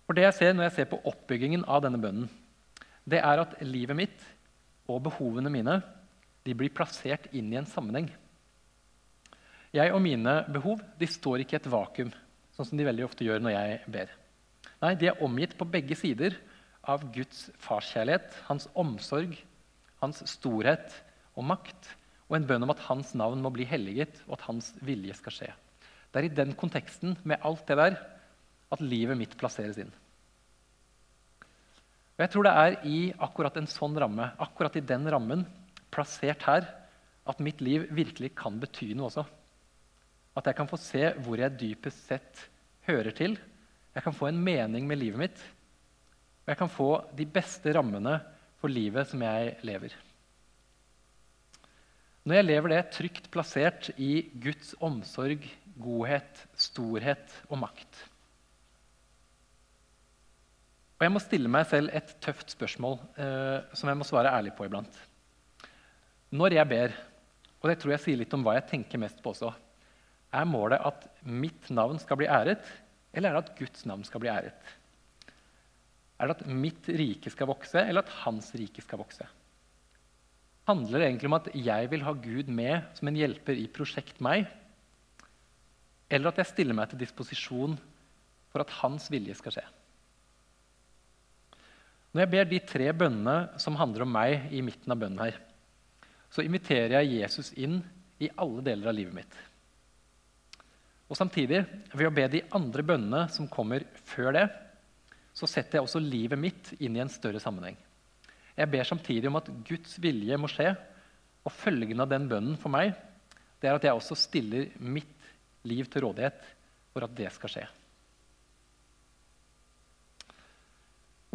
For 0.06 0.17
det 0.17 0.26
jeg 0.26 0.38
ser 0.38 0.56
når 0.56 0.67
jeg 0.67 0.76
ser 0.80 0.89
på 0.89 1.02
oppbyggingen 1.12 1.65
av 1.69 1.84
denne 1.86 2.02
bønnen, 2.02 2.30
det 3.06 3.21
er 3.21 3.41
at 3.41 3.54
livet 3.62 3.98
mitt 3.98 4.26
og 4.89 5.04
behovene 5.06 5.52
mine 5.54 5.80
de 6.45 6.54
blir 6.58 6.74
plassert 6.74 7.28
inn 7.34 7.52
i 7.54 7.60
en 7.60 7.69
sammenheng. 7.69 8.10
Jeg 9.76 9.93
og 9.93 10.02
mine 10.02 10.39
behov 10.54 10.82
de 11.00 11.10
står 11.10 11.43
ikke 11.43 11.58
i 11.58 11.60
et 11.60 11.69
vakuum, 11.69 12.12
sånn 12.56 12.69
som 12.69 12.80
de 12.80 12.86
veldig 12.88 13.06
ofte 13.06 13.26
gjør 13.26 13.41
når 13.43 13.56
jeg 13.56 13.80
ber. 13.91 14.13
Nei, 14.82 14.93
De 14.95 15.10
er 15.10 15.24
omgitt 15.26 15.56
på 15.58 15.67
begge 15.69 15.98
sider 15.98 16.38
av 16.89 17.04
Guds 17.15 17.50
farskjærlighet, 17.63 18.34
hans 18.48 18.67
omsorg, 18.78 19.36
hans 20.02 20.21
storhet 20.30 20.93
og 21.36 21.48
makt, 21.52 21.91
og 22.30 22.39
en 22.39 22.48
bønn 22.50 22.65
om 22.65 22.74
at 22.74 22.82
hans 22.88 23.13
navn 23.17 23.41
må 23.43 23.52
bli 23.54 23.67
helliget, 23.69 24.17
og 24.26 24.39
at 24.39 24.48
hans 24.48 24.71
vilje 24.86 25.17
skal 25.17 25.36
skje. 25.36 25.52
Det 26.10 26.21
er 26.21 26.30
i 26.30 26.38
den 26.38 26.56
konteksten, 26.58 27.17
med 27.24 27.43
alt 27.45 27.65
det 27.69 27.78
der, 27.80 28.00
at 28.74 28.82
livet 28.82 29.17
mitt 29.19 29.36
plasseres 29.38 29.78
inn. 29.82 29.91
Og 32.15 32.24
jeg 32.24 32.32
tror 32.32 32.48
det 32.48 32.56
er 32.56 32.78
i 32.88 33.00
akkurat 33.28 33.58
en 33.60 33.67
sånn 33.69 33.98
ramme, 34.00 34.30
akkurat 34.41 34.78
i 34.80 34.86
den 34.88 35.06
rammen, 35.12 35.43
plassert 35.91 36.45
her, 36.48 36.67
at 37.26 37.41
mitt 37.43 37.62
liv 37.65 37.89
virkelig 37.93 38.32
kan 38.38 38.58
bety 38.62 38.93
noe 38.95 39.10
også. 39.10 39.26
At 40.36 40.48
jeg 40.50 40.58
kan 40.58 40.69
få 40.69 40.80
se 40.80 41.10
hvor 41.26 41.39
jeg 41.39 41.58
dypest 41.60 42.08
sett 42.10 42.45
hører 42.88 43.15
til. 43.15 43.36
Jeg 43.95 44.04
kan 44.06 44.15
få 44.15 44.30
en 44.30 44.39
mening 44.39 44.88
med 44.88 45.00
livet 45.02 45.21
mitt. 45.26 45.43
Og 46.45 46.51
jeg 46.53 46.60
kan 46.62 46.69
få 46.69 46.89
de 47.17 47.25
beste 47.25 47.73
rammene 47.73 48.19
for 48.62 48.69
livet 48.69 49.10
som 49.10 49.21
jeg 49.25 49.55
lever. 49.65 49.95
Når 52.25 52.39
jeg 52.39 52.45
lever 52.45 52.73
det 52.73 52.84
trygt 52.93 53.27
plassert 53.34 53.89
i 54.01 54.27
Guds 54.41 54.73
omsorg, 54.81 55.43
godhet, 55.81 56.45
storhet 56.58 57.34
og 57.49 57.60
makt. 57.62 57.99
Og 60.95 61.03
jeg 61.05 61.12
må 61.12 61.21
stille 61.21 61.51
meg 61.51 61.67
selv 61.69 61.91
et 61.93 62.15
tøft 62.23 62.53
spørsmål 62.53 62.95
eh, 63.19 63.75
som 63.75 63.91
jeg 63.91 63.99
må 63.99 64.08
svare 64.08 64.31
ærlig 64.31 64.55
på 64.55 64.65
iblant. 64.69 65.01
Når 66.34 66.55
jeg 66.55 66.71
ber, 66.71 66.95
og 67.60 67.69
det 67.69 67.77
tror 67.81 67.95
jeg 67.95 68.03
sier 68.05 68.21
litt 68.21 68.34
om 68.38 68.45
hva 68.45 68.55
jeg 68.60 68.69
tenker 68.69 69.01
mest 69.01 69.19
på 69.21 69.34
også, 69.34 69.51
er 70.36 70.49
målet 70.49 70.81
at 70.86 71.05
mitt 71.25 71.69
navn 71.73 71.99
skal 72.01 72.19
bli 72.19 72.29
æret, 72.31 72.63
eller 73.13 73.31
er 73.31 73.38
det 73.38 73.43
at 73.49 73.58
Guds 73.60 73.86
navn 73.89 74.05
skal 74.08 74.23
bli 74.23 74.31
æret? 74.31 74.73
Er 76.15 76.30
det 76.30 76.38
at 76.38 76.47
mitt 76.47 76.88
rike 76.88 77.32
skal 77.32 77.49
vokse, 77.49 77.82
eller 77.82 78.06
at 78.06 78.13
hans 78.23 78.51
rike 78.56 78.84
skal 78.84 79.01
vokse? 79.01 79.28
Handler 80.65 81.01
det 81.01 81.08
egentlig 81.10 81.30
om 81.30 81.38
at 81.38 81.49
jeg 81.54 81.89
vil 81.91 82.06
ha 82.08 82.13
Gud 82.17 82.47
med 82.49 82.88
som 82.97 83.10
en 83.10 83.17
hjelper 83.19 83.60
i 83.60 83.67
Prosjekt 83.71 84.21
meg? 84.23 84.47
Eller 86.10 86.32
at 86.32 86.39
jeg 86.41 86.51
stiller 86.54 86.78
meg 86.78 86.89
til 86.89 87.01
disposisjon 87.01 87.75
for 88.54 88.63
at 88.63 88.73
hans 88.82 89.10
vilje 89.13 89.36
skal 89.38 89.58
skje? 89.58 89.65
Når 92.15 92.23
jeg 92.23 92.32
ber 92.32 92.47
de 92.47 92.62
tre 92.63 92.88
bønnene 92.95 93.60
som 93.60 93.75
handler 93.75 94.06
om 94.06 94.13
meg, 94.15 94.47
i 94.56 94.63
midten 94.63 94.93
av 94.93 95.01
bønnen 95.01 95.19
her, 95.19 95.38
så 96.32 96.45
inviterer 96.45 97.01
jeg 97.01 97.19
Jesus 97.19 97.51
inn 97.60 97.82
i 98.23 98.30
alle 98.39 98.63
deler 98.63 98.88
av 98.88 98.95
livet 98.95 99.17
mitt. 99.17 99.36
Og 101.12 101.19
samtidig, 101.19 101.60
ved 101.91 102.08
å 102.08 102.13
be 102.15 102.25
de 102.32 102.41
andre 102.56 102.86
bønnene 102.88 103.28
som 103.34 103.49
kommer 103.51 103.84
før 104.08 104.32
det, 104.38 104.45
så 105.36 105.48
setter 105.50 105.78
jeg 105.80 105.88
også 105.88 106.02
livet 106.02 106.39
mitt 106.39 106.71
inn 106.80 106.95
i 106.95 107.04
en 107.04 107.12
større 107.12 107.41
sammenheng. 107.43 107.76
Jeg 108.56 108.71
ber 108.71 108.88
samtidig 108.88 109.28
om 109.28 109.39
at 109.41 109.50
Guds 109.67 109.98
vilje 110.02 110.38
må 110.39 110.48
skje, 110.52 110.71
og 111.45 111.54
følgen 111.54 112.02
av 112.02 112.10
den 112.10 112.30
bønnen 112.32 112.56
for 112.58 112.74
meg 112.74 112.95
det 113.62 113.69
er 113.69 113.78
at 113.78 113.86
jeg 113.88 113.98
også 113.98 114.17
stiller 114.19 114.69
mitt 114.78 115.28
liv 115.65 115.88
til 115.89 116.06
rådighet 116.06 116.38
for 116.93 117.06
at 117.06 117.13
det 117.17 117.32
skal 117.34 117.52
skje. 117.52 117.65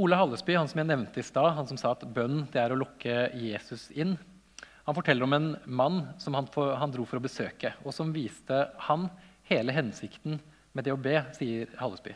Ole 0.01 0.17
Hallesby, 0.17 0.55
han 0.57 0.69
som 0.71 0.81
jeg 0.81 0.89
nevnte 0.89 1.21
i 1.21 1.27
stad, 1.27 1.51
han 1.57 1.69
som 1.69 1.79
sa 1.81 1.93
at 1.93 2.07
bønn 2.15 2.45
det 2.53 2.61
er 2.63 2.73
å 2.73 2.79
lokke 2.79 3.17
Jesus 3.37 3.89
inn, 3.93 4.15
han 4.87 4.97
forteller 4.97 5.27
om 5.27 5.35
en 5.37 5.51
mann 5.67 5.99
som 6.19 6.35
han, 6.39 6.49
for, 6.51 6.73
han 6.81 6.93
dro 6.95 7.05
for 7.07 7.21
å 7.21 7.25
besøke, 7.25 7.75
og 7.85 7.93
som 7.95 8.15
viste 8.15 8.63
han 8.87 9.11
hele 9.51 9.75
hensikten 9.77 10.41
med 10.73 10.87
det 10.87 10.95
å 10.95 11.01
be, 11.01 11.19
sier 11.37 11.71
Hallesby. 11.79 12.15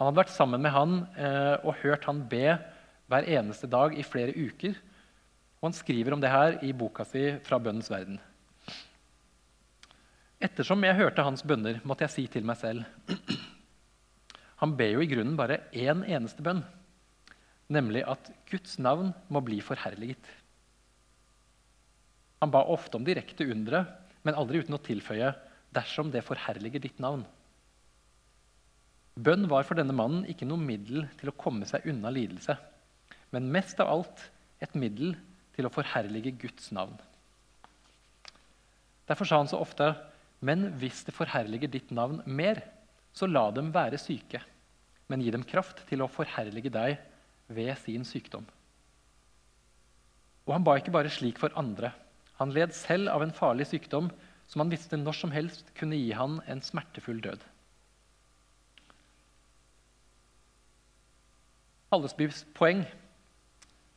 Han 0.00 0.08
hadde 0.08 0.22
vært 0.22 0.32
sammen 0.32 0.62
med 0.64 0.72
han 0.72 0.94
eh, 1.12 1.60
og 1.60 1.76
hørt 1.82 2.06
han 2.08 2.22
be 2.24 2.54
hver 3.10 3.26
eneste 3.28 3.68
dag 3.68 3.92
i 3.92 4.04
flere 4.06 4.32
uker. 4.32 4.72
Og 5.60 5.66
han 5.68 5.76
skriver 5.76 6.14
om 6.16 6.22
det 6.22 6.30
her 6.32 6.56
i 6.64 6.72
boka 6.72 7.04
si 7.04 7.36
'Fra 7.44 7.58
bønnens 7.60 7.90
verden'. 7.92 8.16
Ettersom 10.40 10.80
jeg 10.88 10.96
hørte 10.96 11.22
hans 11.22 11.44
bønner, 11.44 11.82
måtte 11.84 12.06
jeg 12.06 12.14
si 12.14 12.24
til 12.32 12.46
meg 12.48 12.56
selv 12.56 12.84
Han 14.64 14.72
ber 14.76 14.94
jo 14.94 15.02
i 15.04 15.08
grunnen 15.10 15.36
bare 15.36 15.68
én 15.76 16.00
eneste 16.08 16.40
bønn, 16.40 16.62
nemlig 17.68 18.00
at 18.08 18.30
Guds 18.48 18.78
navn 18.78 19.12
må 19.28 19.40
bli 19.44 19.60
forherliget. 19.60 20.24
Han 22.40 22.52
ba 22.52 22.64
ofte 22.72 22.96
om 22.96 23.04
direkte 23.04 23.44
undre, 23.52 23.84
men 24.24 24.36
aldri 24.36 24.64
uten 24.64 24.76
å 24.76 24.80
tilføye 24.80 25.34
dersom 25.76 26.08
det 26.12 26.24
forherliger 26.24 26.80
ditt 26.80 27.00
navn. 27.00 27.26
Bønn 29.18 29.48
var 29.50 29.66
for 29.66 29.78
denne 29.78 29.94
mannen 29.96 30.26
ikke 30.30 30.46
noe 30.48 30.60
middel 30.60 31.06
til 31.20 31.30
å 31.32 31.36
komme 31.36 31.66
seg 31.68 31.86
unna 31.90 32.12
lidelse, 32.14 32.56
men 33.34 33.50
mest 33.52 33.80
av 33.82 33.90
alt 33.90 34.22
et 34.62 34.74
middel 34.78 35.16
til 35.56 35.66
å 35.66 35.72
forherlige 35.72 36.32
Guds 36.40 36.70
navn. 36.74 36.94
Derfor 39.10 39.26
sa 39.26 39.40
han 39.40 39.50
så 39.50 39.58
ofte, 39.58 39.96
'Men 40.40 40.72
hvis 40.78 41.04
det 41.04 41.12
forherliger 41.12 41.68
ditt 41.68 41.90
navn 41.90 42.22
mer, 42.24 42.62
så 43.12 43.26
la 43.26 43.50
dem 43.50 43.72
være 43.72 43.98
syke, 43.98 44.40
men 45.08 45.20
gi 45.20 45.30
dem 45.30 45.42
kraft 45.44 45.86
til 45.88 46.00
å 46.00 46.08
forherlige 46.08 46.70
deg 46.70 46.98
ved 47.48 47.76
sin 47.78 48.04
sykdom.' 48.04 48.46
Og 50.46 50.54
han 50.54 50.64
ba 50.64 50.78
ikke 50.78 50.92
bare 50.92 51.10
slik 51.10 51.38
for 51.38 51.50
andre. 51.56 51.92
Han 52.38 52.52
led 52.52 52.72
selv 52.72 53.08
av 53.08 53.22
en 53.22 53.32
farlig 53.32 53.66
sykdom 53.66 54.10
som 54.48 54.60
han 54.60 54.70
visste 54.70 54.96
når 54.96 55.12
som 55.12 55.30
helst 55.30 55.74
kunne 55.74 55.98
gi 55.98 56.12
han 56.16 56.40
en 56.46 56.62
smertefull 56.64 57.20
død. 57.20 57.38
Hallesbys 61.90 62.44
poeng 62.54 62.84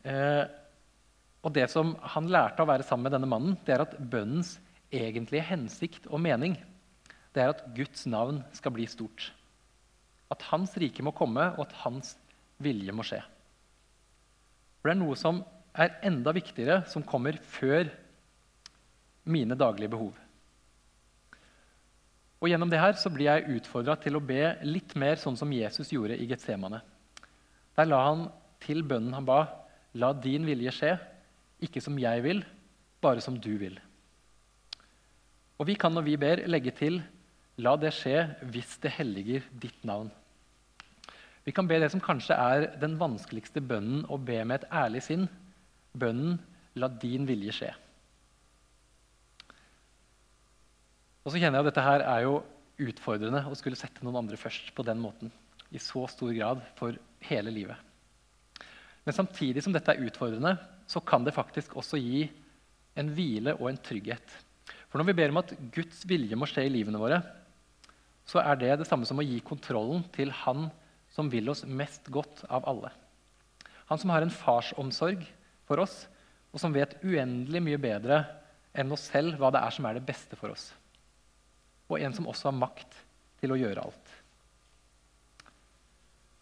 eh, 0.03 0.45
og 1.43 1.51
det 1.53 1.67
som 1.71 1.93
han 2.15 2.29
lærte 2.31 2.61
av 2.61 2.67
å 2.67 2.71
være 2.71 2.85
sammen 2.87 3.09
med 3.09 3.17
denne 3.17 3.29
mannen, 3.29 3.57
det 3.67 3.75
er 3.75 3.83
at 3.83 3.97
bønnens 3.99 4.55
egentlige 4.93 5.45
hensikt 5.49 6.07
og 6.07 6.21
mening 6.23 6.55
det 7.33 7.41
er 7.41 7.51
at 7.51 7.63
Guds 7.75 8.05
navn 8.09 8.43
skal 8.53 8.75
bli 8.75 8.85
stort. 8.89 9.31
At 10.31 10.45
hans 10.51 10.75
rike 10.77 11.03
må 11.05 11.13
komme, 11.17 11.49
og 11.57 11.65
at 11.65 11.73
hans 11.81 12.13
vilje 12.61 12.93
må 12.93 13.05
skje. 13.05 13.19
For 14.79 14.89
det 14.89 14.95
er 14.95 15.01
noe 15.01 15.17
som 15.17 15.41
er 15.73 15.95
enda 16.05 16.33
viktigere, 16.35 16.83
som 16.89 17.05
kommer 17.05 17.39
før 17.41 17.89
mine 19.25 19.57
daglige 19.57 19.89
behov. 19.95 20.13
Og 22.43 22.51
Gjennom 22.51 22.69
det 22.69 22.81
her 22.81 22.97
så 22.99 23.09
blir 23.09 23.31
jeg 23.31 23.57
utfordra 23.57 23.95
til 24.03 24.19
å 24.19 24.23
be 24.23 24.41
litt 24.67 24.93
mer 24.99 25.17
sånn 25.17 25.37
som 25.39 25.51
Jesus 25.55 25.93
gjorde 25.95 26.19
i 26.19 26.27
Getsemane. 26.29 26.81
Der 27.77 27.89
la 27.89 28.01
han 28.07 28.27
til 28.63 28.83
bønnen 28.87 29.15
han 29.15 29.27
ba, 29.27 29.41
la 29.93 30.13
din 30.13 30.45
vilje 30.47 30.73
skje, 30.73 30.93
ikke 31.63 31.81
som 31.83 31.97
jeg 31.99 32.23
vil, 32.25 32.43
bare 33.03 33.21
som 33.23 33.37
du 33.39 33.51
vil. 33.59 33.79
Og 35.59 35.67
vi 35.69 35.75
kan 35.79 35.93
når 35.93 36.05
vi 36.07 36.17
ber, 36.19 36.43
legge 36.49 36.73
til 36.75 37.01
la 37.61 37.75
det 37.77 37.93
skje 37.93 38.17
hvis 38.49 38.77
det 38.83 38.95
helliger 38.97 39.45
ditt 39.61 39.85
navn. 39.85 40.09
Vi 41.43 41.51
kan 41.51 41.67
be 41.67 41.77
det 41.81 41.91
som 41.91 42.01
kanskje 42.03 42.37
er 42.39 42.69
den 42.79 42.95
vanskeligste 42.99 43.61
bønnen 43.61 44.05
å 44.07 44.17
be 44.17 44.39
med 44.47 44.61
et 44.61 44.69
ærlig 44.71 45.03
sinn. 45.03 45.27
Bønnen 45.91 46.37
la 46.79 46.87
din 46.87 47.27
vilje 47.27 47.55
skje. 47.57 47.71
Og 51.23 51.31
så 51.31 51.39
kjenner 51.39 51.59
jeg 51.59 51.65
at 51.65 51.69
dette 51.71 51.85
her 51.85 52.03
er 52.07 52.25
jo 52.25 52.37
utfordrende 52.83 53.43
å 53.47 53.55
skulle 53.55 53.79
sette 53.79 54.03
noen 54.03 54.23
andre 54.23 54.39
først 54.39 54.71
på 54.75 54.85
den 54.87 54.99
måten. 55.03 55.31
I 55.71 55.81
så 55.81 56.05
stor 56.11 56.33
grad 56.35 56.63
for 56.79 56.97
hele 57.27 57.51
livet. 57.53 57.77
Men 59.03 59.15
samtidig 59.15 59.63
som 59.63 59.73
dette 59.75 59.91
er 59.93 60.03
utfordrende, 60.05 60.55
så 60.87 61.01
kan 61.03 61.25
det 61.25 61.35
faktisk 61.35 61.75
også 61.79 61.99
gi 61.99 62.25
en 62.99 63.09
hvile 63.15 63.55
og 63.57 63.69
en 63.69 63.79
trygghet. 63.83 64.35
For 64.87 64.99
når 64.99 65.09
vi 65.09 65.15
ber 65.17 65.33
om 65.33 65.41
at 65.41 65.55
Guds 65.73 66.03
vilje 66.07 66.37
må 66.37 66.47
skje 66.49 66.67
i 66.67 66.71
livene 66.71 67.01
våre, 67.01 67.19
så 68.27 68.39
er 68.43 68.59
det 68.59 68.75
det 68.79 68.87
samme 68.87 69.07
som 69.07 69.19
å 69.19 69.25
gi 69.25 69.41
kontrollen 69.43 70.05
til 70.15 70.31
Han 70.43 70.69
som 71.13 71.27
vil 71.29 71.51
oss 71.51 71.65
mest 71.67 72.07
godt 72.13 72.45
av 72.47 72.65
alle. 72.69 72.93
Han 73.89 73.99
som 73.99 74.13
har 74.13 74.23
en 74.23 74.33
farsomsorg 74.33 75.25
for 75.67 75.83
oss, 75.83 76.05
og 76.53 76.61
som 76.61 76.73
vet 76.73 76.95
uendelig 77.03 77.61
mye 77.65 77.81
bedre 77.81 78.23
enn 78.73 78.93
oss 78.93 79.09
selv 79.11 79.37
hva 79.41 79.51
det 79.53 79.61
er 79.61 79.75
som 79.75 79.89
er 79.89 79.97
det 79.97 80.07
beste 80.07 80.37
for 80.39 80.53
oss 80.53 80.71
og 81.93 82.01
en 82.01 82.15
som 82.15 82.27
også 82.29 82.49
har 82.49 82.57
makt 82.57 82.99
til 83.41 83.53
å 83.53 83.59
gjøre 83.59 83.83
alt. 83.85 84.02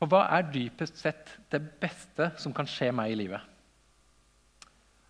For 0.01 0.09
hva 0.09 0.23
er 0.33 0.47
dypest 0.49 0.97
sett 0.97 1.35
det 1.53 1.59
beste 1.77 2.31
som 2.41 2.55
kan 2.57 2.65
skje 2.65 2.87
meg 2.97 3.11
i 3.13 3.19
livet? 3.19 3.43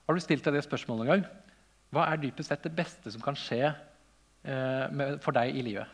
Har 0.03 0.17
du 0.17 0.19
stilt 0.19 0.43
deg 0.43 0.57
det 0.57 0.65
spørsmålet 0.65 0.99
noen 0.99 1.11
gang? 1.13 1.23
Hva 1.95 2.09
er 2.11 2.19
dypest 2.19 2.51
sett 2.51 2.65
det 2.67 2.73
beste 2.75 3.13
som 3.13 3.23
kan 3.23 3.39
skje 3.39 3.61
eh, 3.69 4.85
med, 4.91 5.21
for 5.23 5.31
deg 5.37 5.55
i 5.55 5.63
livet? 5.63 5.87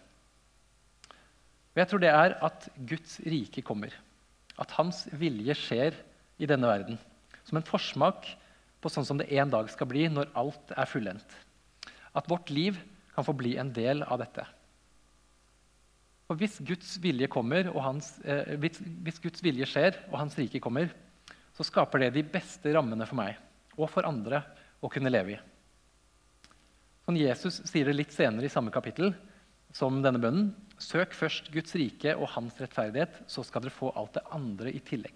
Og 1.77 1.83
jeg 1.83 1.91
tror 1.91 2.01
det 2.01 2.09
er 2.09 2.33
at 2.41 2.65
Guds 2.89 3.19
rike 3.29 3.61
kommer. 3.61 3.93
At 4.57 4.73
hans 4.79 5.03
vilje 5.13 5.53
skjer 5.61 6.01
i 6.41 6.49
denne 6.49 6.65
verden. 6.65 6.97
Som 7.45 7.61
en 7.61 7.69
forsmak 7.69 8.25
på 8.81 8.89
sånn 8.89 9.05
som 9.05 9.21
det 9.21 9.29
en 9.37 9.53
dag 9.53 9.69
skal 9.69 9.93
bli 9.93 10.07
når 10.09 10.33
alt 10.41 10.73
er 10.73 10.89
fullendt. 10.89 11.37
At 12.17 12.33
vårt 12.33 12.49
liv 12.49 12.81
kan 13.13 13.29
få 13.29 13.37
bli 13.37 13.59
en 13.61 13.69
del 13.77 14.01
av 14.09 14.25
dette. 14.25 14.49
For 16.27 16.35
Hvis 16.35 16.59
Guds 16.59 16.97
vilje 16.99 17.29
kommer, 17.31 17.69
og 17.71 17.81
hans, 17.85 18.17
eh, 18.27 18.57
hvis 18.59 19.21
Guds 19.23 19.43
vilje 19.43 19.67
skjer, 19.69 19.95
og 20.11 20.19
Hans 20.19 20.35
rike 20.35 20.59
kommer, 20.59 20.91
så 21.55 21.63
skaper 21.63 22.03
det 22.03 22.13
de 22.17 22.23
beste 22.27 22.73
rammene 22.75 23.07
for 23.07 23.17
meg 23.17 23.37
og 23.77 23.87
for 23.89 24.05
andre 24.05 24.43
å 24.83 24.91
kunne 24.91 25.09
leve 25.09 25.37
i. 25.37 25.39
Sånn 27.07 27.17
Jesus 27.17 27.61
sier 27.69 27.87
det 27.87 27.95
litt 27.95 28.11
senere 28.11 28.45
i 28.45 28.51
samme 28.51 28.73
kapittel 28.75 29.13
som 29.73 30.01
denne 30.03 30.19
bønnen. 30.19 30.51
Søk 30.77 31.15
først 31.17 31.47
Guds 31.53 31.73
rike 31.79 32.13
og 32.17 32.27
hans 32.35 32.59
rettferdighet, 32.59 33.23
så 33.31 33.45
skal 33.45 33.63
dere 33.63 33.73
få 33.73 33.93
alt 33.95 34.17
det 34.19 34.25
andre 34.35 34.73
i 34.75 34.81
tillegg. 34.83 35.15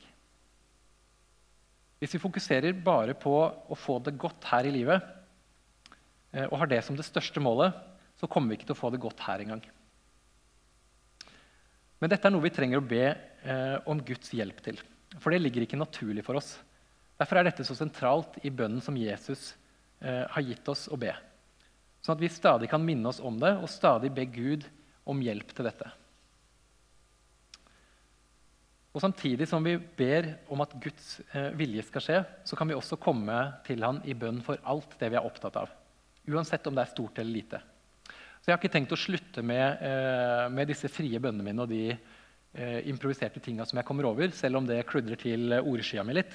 Hvis 2.02 2.16
vi 2.16 2.24
fokuserer 2.24 2.80
bare 2.82 3.14
på 3.14 3.36
å 3.36 3.78
få 3.78 4.00
det 4.02 4.16
godt 4.18 4.48
her 4.50 4.66
i 4.66 4.74
livet, 4.74 5.04
eh, 6.34 6.48
og 6.48 6.58
har 6.64 6.72
det 6.72 6.82
som 6.88 6.96
det 6.98 7.06
største 7.06 7.44
målet, 7.44 7.76
så 8.18 8.30
kommer 8.32 8.50
vi 8.50 8.62
ikke 8.62 8.72
til 8.72 8.78
å 8.78 8.82
få 8.82 8.90
det 8.94 9.04
godt 9.04 9.22
her 9.28 9.44
engang. 9.44 9.62
Men 12.02 12.10
dette 12.10 12.26
er 12.28 12.34
noe 12.34 12.44
vi 12.44 12.54
trenger 12.54 12.82
å 12.82 12.86
be 12.86 13.04
eh, 13.06 13.78
om 13.90 14.02
Guds 14.02 14.34
hjelp 14.34 14.62
til. 14.66 14.80
For 15.22 15.34
det 15.34 15.42
ligger 15.44 15.68
ikke 15.68 15.80
naturlig 15.80 16.26
for 16.26 16.40
oss. 16.40 16.56
Derfor 17.22 17.38
er 17.38 17.46
dette 17.46 17.66
så 17.68 17.78
sentralt 17.78 18.40
i 18.42 18.50
bønnen 18.50 18.82
som 18.82 18.98
Jesus 18.98 19.52
eh, 20.02 20.26
har 20.26 20.46
gitt 20.48 20.68
oss 20.74 20.88
å 20.90 20.98
be. 20.98 21.14
Sånn 22.02 22.18
at 22.18 22.24
vi 22.24 22.32
stadig 22.34 22.72
kan 22.72 22.82
minne 22.82 23.12
oss 23.12 23.22
om 23.22 23.38
det 23.38 23.54
og 23.60 23.70
stadig 23.70 24.10
be 24.16 24.26
Gud 24.26 24.66
om 25.06 25.22
hjelp 25.22 25.54
til 25.54 25.70
dette. 25.70 25.92
Og 28.92 29.04
Samtidig 29.04 29.46
som 29.48 29.64
vi 29.64 29.78
ber 29.78 30.34
om 30.52 30.66
at 30.66 30.74
Guds 30.82 31.20
eh, 31.32 31.52
vilje 31.56 31.86
skal 31.88 32.04
skje, 32.04 32.18
så 32.50 32.58
kan 32.58 32.68
vi 32.68 32.76
også 32.76 32.98
komme 33.00 33.38
til 33.68 33.86
Han 33.86 34.02
i 34.10 34.18
bønn 34.18 34.42
for 34.44 34.60
alt 34.68 34.98
det 35.00 35.14
vi 35.14 35.22
er 35.22 35.28
opptatt 35.28 35.62
av. 35.62 35.70
Uansett 36.28 36.66
om 36.68 36.76
det 36.76 36.84
er 36.84 36.92
stort 36.92 37.22
eller 37.22 37.38
lite. 37.38 37.62
Så 38.42 38.50
Jeg 38.50 38.56
har 38.56 38.58
ikke 38.64 38.74
tenkt 38.74 38.94
å 38.96 38.98
slutte 38.98 39.44
med, 39.46 39.84
eh, 39.86 40.48
med 40.50 40.66
disse 40.72 40.90
frie 40.90 41.20
bønnene 41.22 41.46
mine 41.46 41.62
og 41.62 41.70
de 41.70 41.92
eh, 41.94 42.80
improviserte 42.90 43.40
tinga 43.40 43.68
som 43.70 43.78
jeg 43.78 43.86
kommer 43.86 44.08
over, 44.10 44.32
selv 44.34 44.58
om 44.58 44.66
det 44.66 44.80
kludrer 44.90 45.20
til 45.22 45.54
ordskya 45.60 46.02
mi 46.04 46.16
litt. 46.18 46.34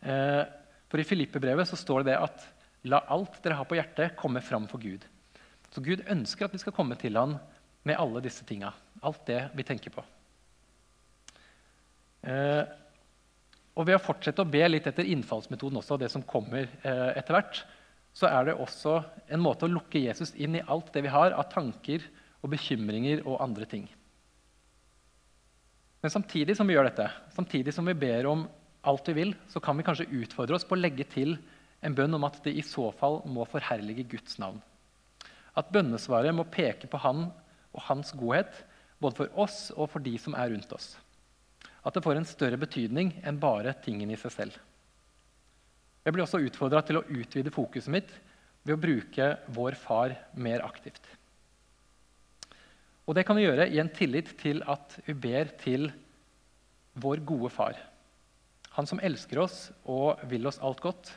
Eh, 0.00 0.40
for 0.88 1.02
I 1.02 1.04
Filippe-brevet 1.04 1.68
står 1.76 2.06
det 2.08 2.16
at 2.16 2.46
La 2.88 3.02
alt 3.12 3.36
dere 3.44 3.58
har 3.58 3.68
på 3.68 3.76
hjertet, 3.76 4.14
komme 4.16 4.40
fram 4.40 4.64
for 4.64 4.80
Gud. 4.80 5.04
Så 5.68 5.84
Gud 5.84 6.00
ønsker 6.08 6.46
at 6.46 6.54
vi 6.56 6.62
skal 6.62 6.72
komme 6.72 6.96
til 6.96 7.18
Han 7.20 7.36
med 7.84 8.00
alle 8.00 8.22
disse 8.24 8.46
tinga. 8.48 8.72
Alt 9.04 9.26
det 9.28 9.42
vi 9.52 9.66
tenker 9.68 9.92
på. 9.92 10.00
Og 13.76 13.84
ved 13.84 13.98
å 13.98 14.00
fortsette 14.00 14.40
å 14.40 14.48
be 14.48 14.64
litt 14.72 14.88
etter 14.88 15.04
innfallsmetoden 15.12 15.76
også, 15.76 16.00
det 16.00 16.08
som 16.08 16.24
kommer 16.24 16.72
etter 16.80 17.36
hvert, 17.36 17.60
så 18.20 18.28
er 18.28 18.50
det 18.50 18.58
også 18.60 18.98
en 19.32 19.40
måte 19.40 19.64
å 19.64 19.72
lukke 19.72 20.02
Jesus 20.02 20.34
inn 20.36 20.58
i 20.58 20.64
alt 20.68 20.92
det 20.92 21.06
vi 21.06 21.12
har 21.12 21.32
av 21.32 21.48
tanker 21.52 22.04
og 22.44 22.52
bekymringer 22.52 23.22
og 23.24 23.40
andre 23.40 23.68
ting. 23.68 23.86
Men 26.00 26.12
samtidig 26.12 26.56
som 26.56 26.68
vi 26.68 26.76
gjør 26.76 26.88
dette, 26.88 27.08
samtidig 27.32 27.72
som 27.76 27.88
vi 27.88 27.96
ber 27.96 28.28
om 28.28 28.46
alt 28.88 29.08
vi 29.08 29.16
vil, 29.16 29.34
så 29.52 29.60
kan 29.60 29.76
vi 29.76 29.84
kanskje 29.84 30.08
utfordre 30.22 30.56
oss 30.56 30.64
på 30.68 30.76
å 30.76 30.80
legge 30.80 31.04
til 31.12 31.36
en 31.84 31.96
bønn 31.96 32.16
om 32.16 32.24
at 32.28 32.40
det 32.44 32.54
i 32.56 32.64
så 32.64 32.88
fall 32.96 33.20
må 33.28 33.44
forherlige 33.48 34.06
Guds 34.14 34.38
navn. 34.40 34.60
At 35.56 35.72
bønnesvaret 35.72 36.36
må 36.36 36.48
peke 36.48 36.88
på 36.88 37.00
Han 37.04 37.28
og 37.72 37.84
Hans 37.88 38.12
godhet, 38.16 38.52
både 39.00 39.16
for 39.16 39.44
oss 39.44 39.68
og 39.76 39.88
for 39.92 40.04
de 40.04 40.16
som 40.20 40.36
er 40.36 40.52
rundt 40.52 40.72
oss. 40.76 40.94
At 41.84 41.96
det 41.96 42.04
får 42.04 42.20
en 42.20 42.28
større 42.28 42.60
betydning 42.60 43.14
enn 43.24 43.40
bare 43.40 43.72
tingen 43.84 44.12
i 44.12 44.18
seg 44.20 44.34
selv. 44.34 44.56
Jeg 46.04 46.14
blir 46.14 46.24
også 46.24 46.40
utfordra 46.40 46.80
til 46.86 47.00
å 47.00 47.06
utvide 47.12 47.52
fokuset 47.52 47.92
mitt 47.92 48.12
ved 48.64 48.76
å 48.76 48.80
bruke 48.80 49.30
vår 49.52 49.76
far 49.80 50.14
mer 50.40 50.64
aktivt. 50.64 51.02
Og 53.08 53.16
det 53.16 53.24
kan 53.26 53.36
vi 53.36 53.46
gjøre 53.46 53.68
i 53.68 53.80
en 53.82 53.90
tillit 53.92 54.32
til 54.40 54.62
at 54.70 54.96
vi 55.06 55.16
ber 55.18 55.50
til 55.60 55.88
vår 57.00 57.24
gode 57.26 57.50
far. 57.52 57.78
Han 58.76 58.86
som 58.86 59.00
elsker 59.02 59.40
oss 59.42 59.70
og 59.84 60.20
vil 60.30 60.46
oss 60.46 60.60
alt 60.62 60.80
godt, 60.84 61.10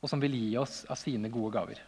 og 0.00 0.10
som 0.10 0.22
vil 0.22 0.36
gi 0.36 0.54
oss 0.60 0.82
av 0.90 0.98
sine 1.00 1.30
gode 1.32 1.52
gaver. 1.56 1.82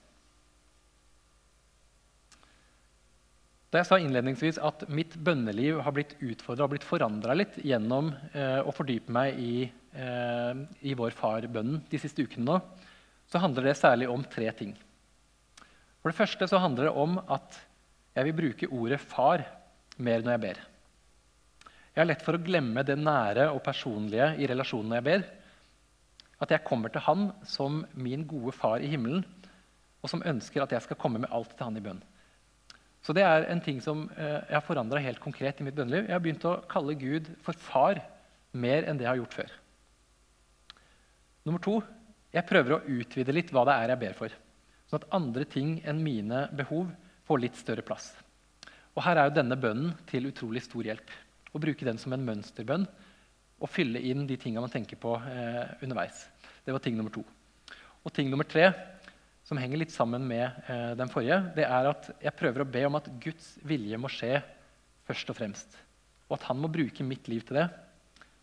Da 3.73 3.81
jeg 3.83 3.89
sa 3.89 3.99
innledningsvis 4.01 4.61
at 4.63 4.87
mitt 4.89 5.17
bønneliv 5.21 5.81
har 5.85 5.93
blitt 5.93 6.15
utfordra 6.23 6.65
og 6.65 6.75
blitt 6.75 6.87
forandra 6.87 7.35
litt 7.37 7.59
gjennom 7.67 8.13
eh, 8.33 8.61
å 8.63 8.73
fordype 8.73 9.13
meg 9.13 9.41
i, 9.43 9.67
i 9.97 10.93
vår 10.99 11.15
far-bønnen 11.17 11.81
de 11.89 11.99
siste 12.01 12.27
ukene 12.27 12.45
nå, 12.45 12.57
så 13.27 13.41
handler 13.43 13.71
det 13.71 13.79
særlig 13.79 14.09
om 14.13 14.25
tre 14.29 14.51
ting. 14.57 14.75
For 16.01 16.13
det 16.13 16.19
første 16.21 16.47
så 16.47 16.61
handler 16.63 16.89
det 16.89 16.99
om 17.01 17.17
at 17.19 17.57
jeg 18.17 18.29
vil 18.29 18.37
bruke 18.39 18.69
ordet 18.71 19.01
'far' 19.01 19.43
mer 19.99 20.23
når 20.23 20.37
jeg 20.37 20.41
ber. 20.41 20.61
Jeg 21.97 22.03
har 22.03 22.09
lett 22.11 22.23
for 22.25 22.37
å 22.37 22.45
glemme 22.45 22.85
det 22.85 22.99
nære 23.01 23.49
og 23.51 23.63
personlige 23.65 24.35
i 24.37 24.47
relasjonen 24.47 24.93
når 24.93 25.01
jeg 25.01 25.07
ber. 25.09 25.27
At 26.45 26.51
jeg 26.53 26.65
kommer 26.69 26.93
til 26.93 27.01
Han 27.01 27.31
som 27.49 27.87
min 27.95 28.27
gode 28.29 28.53
far 28.53 28.85
i 28.85 28.91
himmelen, 28.93 29.25
og 30.05 30.13
som 30.13 30.23
ønsker 30.23 30.63
at 30.63 30.73
jeg 30.73 30.85
skal 30.85 31.01
komme 31.01 31.19
med 31.19 31.33
alt 31.33 31.57
til 31.57 31.65
Han 31.65 31.77
i 31.81 31.85
bønn. 31.85 32.03
Så 33.03 33.15
det 33.17 33.23
er 33.23 33.47
en 33.49 33.61
ting 33.65 33.81
som 33.81 34.11
eh, 34.17 34.43
jeg 34.45 34.57
har 34.59 34.67
forandra 34.67 35.01
helt 35.01 35.21
konkret 35.21 35.61
i 35.61 35.65
mitt 35.65 35.75
bønneliv. 35.75 36.05
Jeg 36.05 36.13
har 36.13 36.21
begynt 36.21 36.45
å 36.45 36.59
kalle 36.69 36.99
Gud 37.01 37.31
for 37.43 37.55
far 37.55 38.03
mer 38.53 38.85
enn 38.85 38.99
det 38.99 39.07
jeg 39.07 39.13
har 39.15 39.23
gjort 39.23 39.37
før. 39.41 39.53
Nummer 41.47 41.63
to 41.63 41.79
jeg 42.35 42.45
prøver 42.49 42.75
å 42.75 42.83
utvide 42.99 43.33
litt 43.33 43.53
hva 43.55 43.63
det 43.69 43.75
er 43.79 43.93
jeg 43.93 44.01
ber 44.03 44.17
for. 44.19 44.33
Sånn 44.91 45.01
at 45.01 45.13
andre 45.17 45.47
ting 45.49 45.77
enn 45.87 46.03
mine 46.03 46.47
behov 46.59 46.91
får 47.27 47.43
litt 47.43 47.59
større 47.59 47.85
plass. 47.87 48.11
Og 48.97 49.05
Her 49.05 49.21
er 49.21 49.29
jo 49.29 49.37
denne 49.39 49.59
bønnen 49.61 49.95
til 50.11 50.29
utrolig 50.29 50.65
stor 50.65 50.87
hjelp. 50.87 51.13
Å 51.55 51.63
bruke 51.63 51.87
den 51.87 52.01
som 52.01 52.13
en 52.17 52.25
mønsterbønn 52.27 52.85
og 53.57 53.73
fylle 53.73 54.03
inn 54.05 54.27
de 54.29 54.37
tinga 54.41 54.61
man 54.61 54.73
tenker 54.73 54.99
på 55.01 55.15
eh, 55.17 55.79
underveis. 55.85 56.27
Det 56.65 56.75
var 56.75 56.83
ting 56.85 56.99
nummer 56.99 57.15
to. 57.15 57.23
Og 58.05 58.13
ting 58.15 58.29
nummer 58.31 58.47
tre, 58.49 58.69
som 59.47 59.59
henger 59.61 59.81
litt 59.81 59.95
sammen 59.95 60.27
med 60.29 60.45
eh, 60.69 60.93
den 60.99 61.11
forrige, 61.13 61.39
det 61.57 61.65
er 61.65 61.89
at 61.93 62.11
jeg 62.27 62.37
prøver 62.37 62.65
å 62.65 62.69
be 62.77 62.85
om 62.89 62.99
at 62.99 63.09
Guds 63.23 63.55
vilje 63.65 63.99
må 64.01 64.11
skje 64.13 64.35
først 65.09 65.33
og 65.33 65.39
fremst. 65.39 65.79
Og 66.29 66.37
at 66.37 66.49
han 66.51 66.61
må 66.61 66.71
bruke 66.73 67.07
mitt 67.07 67.31
liv 67.33 67.47
til 67.47 67.63
det, 67.63 67.69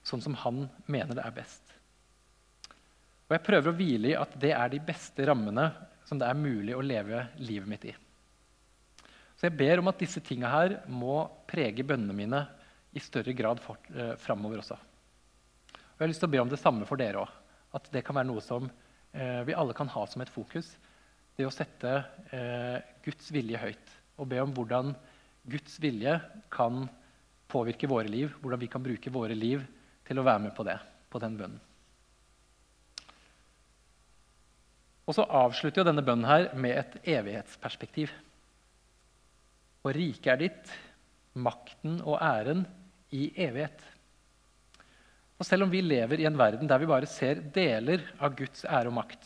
sånn 0.07 0.23
som 0.23 0.35
han 0.43 0.65
mener 0.87 1.19
det 1.19 1.27
er 1.27 1.35
best. 1.35 1.62
Og 3.33 3.39
jeg 3.39 3.47
prøver 3.47 3.71
å 3.71 3.73
hvile 3.73 4.09
i 4.11 4.13
at 4.13 4.33
det 4.37 4.51
er 4.53 4.69
de 4.69 4.79
beste 4.85 5.25
rammene 5.25 5.63
som 6.05 6.19
det 6.21 6.27
er 6.29 6.37
mulig 6.37 6.75
å 6.77 6.83
leve 6.85 7.23
livet 7.41 7.65
mitt 7.65 7.87
i. 7.89 7.93
Så 9.33 9.47
jeg 9.47 9.57
ber 9.57 9.81
om 9.81 9.89
at 9.89 9.97
disse 9.97 10.21
tinga 10.21 10.51
her 10.53 10.75
må 10.85 11.15
prege 11.49 11.81
bønnene 11.81 12.13
mine 12.13 12.41
i 12.93 13.01
større 13.01 13.33
grad 13.33 13.57
for, 13.63 13.81
eh, 13.89 14.13
framover 14.21 14.61
også. 14.61 14.77
Og 14.77 15.97
jeg 15.97 16.03
har 16.03 16.13
lyst 16.13 16.21
til 16.21 16.29
å 16.29 16.35
be 16.35 16.43
om 16.43 16.53
det 16.53 16.61
samme 16.61 16.85
for 16.85 17.01
dere 17.01 17.25
òg. 17.25 17.33
At 17.73 17.89
det 17.89 18.05
kan 18.05 18.13
være 18.13 18.29
noe 18.29 18.45
som 18.45 18.69
eh, 18.69 19.41
vi 19.49 19.57
alle 19.57 19.73
kan 19.73 19.89
ha 19.89 20.05
som 20.05 20.21
et 20.21 20.29
fokus. 20.29 20.77
Det 21.33 21.49
å 21.49 21.57
sette 21.57 22.05
eh, 22.29 22.85
Guds 23.01 23.33
vilje 23.33 23.57
høyt. 23.57 23.97
Og 24.21 24.29
be 24.29 24.45
om 24.45 24.53
hvordan 24.53 24.93
Guds 25.49 25.81
vilje 25.81 26.21
kan 26.53 26.85
påvirke 27.49 27.89
våre 27.89 28.05
liv. 28.05 28.29
Hvordan 28.45 28.61
vi 28.61 28.69
kan 28.69 28.85
bruke 28.85 29.09
våre 29.09 29.33
liv 29.33 29.65
til 30.05 30.21
å 30.21 30.29
være 30.29 30.45
med 30.45 30.53
på 30.53 30.69
det, 30.69 30.77
på 31.09 31.17
den 31.17 31.41
bønnen. 31.41 31.72
Og 35.03 35.17
så 35.17 35.25
avslutter 35.27 35.81
jo 35.81 35.87
denne 35.89 36.03
bønnen 36.05 36.29
her 36.29 36.49
med 36.55 36.77
et 36.79 36.95
evighetsperspektiv. 37.17 38.13
Og 39.83 39.91
riket 39.97 40.31
er 40.31 40.41
ditt, 40.45 40.73
makten 41.33 41.97
og 42.05 42.21
æren 42.23 42.63
i 43.11 43.27
evighet. 43.35 43.81
Og 45.39 45.47
selv 45.47 45.65
om 45.65 45.71
vi 45.73 45.81
lever 45.83 46.21
i 46.21 46.27
en 46.29 46.37
verden 46.39 46.69
der 46.69 46.79
vi 46.79 46.87
bare 46.87 47.09
ser 47.09 47.41
deler 47.55 48.05
av 48.21 48.35
Guds 48.37 48.63
ære 48.63 48.91
og 48.91 48.95
makt, 48.95 49.25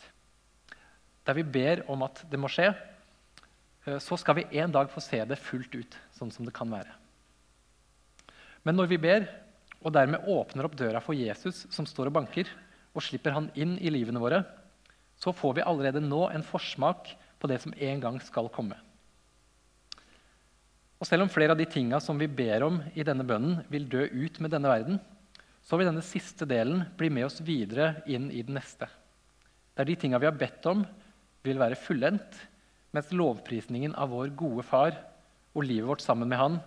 der 1.27 1.37
vi 1.37 1.43
ber 1.43 1.83
om 1.91 2.05
at 2.07 2.23
det 2.31 2.39
må 2.39 2.49
skje, 2.49 2.71
eh, 3.85 3.99
så 4.01 4.17
skal 4.17 4.39
vi 4.39 4.47
en 4.61 4.73
dag 4.73 4.89
få 4.89 5.03
se 5.03 5.19
det 5.27 5.37
fullt 5.37 5.75
ut, 5.75 5.97
sånn 6.15 6.31
som 6.33 6.47
det 6.47 6.55
kan 6.55 6.71
være. 6.71 6.95
Men 8.65 8.79
når 8.79 8.89
vi 8.89 9.01
ber, 9.03 9.27
og 9.83 9.93
dermed 9.93 10.25
åpner 10.25 10.65
opp 10.65 10.77
døra 10.79 11.03
for 11.03 11.13
Jesus, 11.13 11.67
som 11.69 11.85
står 11.85 12.09
og 12.09 12.17
banker, 12.17 12.49
og 12.97 13.03
slipper 13.05 13.35
han 13.35 13.51
inn 13.53 13.75
i 13.77 13.91
livene 13.93 14.23
våre, 14.23 14.41
så 15.17 15.33
får 15.33 15.57
vi 15.57 15.65
allerede 15.65 16.03
nå 16.03 16.27
en 16.29 16.45
forsmak 16.45 17.09
på 17.37 17.49
det 17.49 17.59
som 17.63 17.73
en 17.73 18.03
gang 18.03 18.19
skal 18.23 18.49
komme. 18.53 18.77
Og 20.97 21.05
selv 21.05 21.25
om 21.25 21.31
flere 21.31 21.53
av 21.53 21.59
de 21.59 21.67
tinga 21.69 21.99
som 22.01 22.17
vi 22.17 22.29
ber 22.29 22.65
om 22.65 22.79
i 22.97 23.05
denne 23.05 23.25
bønnen, 23.27 23.61
vil 23.69 23.85
dø 23.89 24.05
ut 24.05 24.39
med 24.41 24.53
denne 24.53 24.71
verden, 24.71 25.01
så 25.61 25.77
vil 25.77 25.89
denne 25.89 26.05
siste 26.05 26.47
delen 26.49 26.85
bli 26.97 27.09
med 27.13 27.27
oss 27.27 27.41
videre 27.45 27.99
inn 28.09 28.31
i 28.31 28.41
den 28.45 28.57
neste. 28.57 28.87
Der 29.77 29.85
de 29.85 29.97
tinga 29.99 30.17
vi 30.21 30.29
har 30.29 30.37
bedt 30.37 30.65
om, 30.69 30.85
vil 31.45 31.59
være 31.61 31.77
fullendt, 31.77 32.39
mens 32.95 33.11
lovprisningen 33.13 33.93
av 33.99 34.09
vår 34.15 34.31
gode 34.39 34.65
far 34.65 34.95
og 35.53 35.67
livet 35.67 35.89
vårt 35.91 36.05
sammen 36.05 36.29
med 36.31 36.41
han 36.41 36.57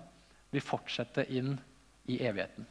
vil 0.55 0.63
fortsette 0.63 1.25
inn 1.33 1.57
i 2.11 2.21
evigheten. 2.23 2.67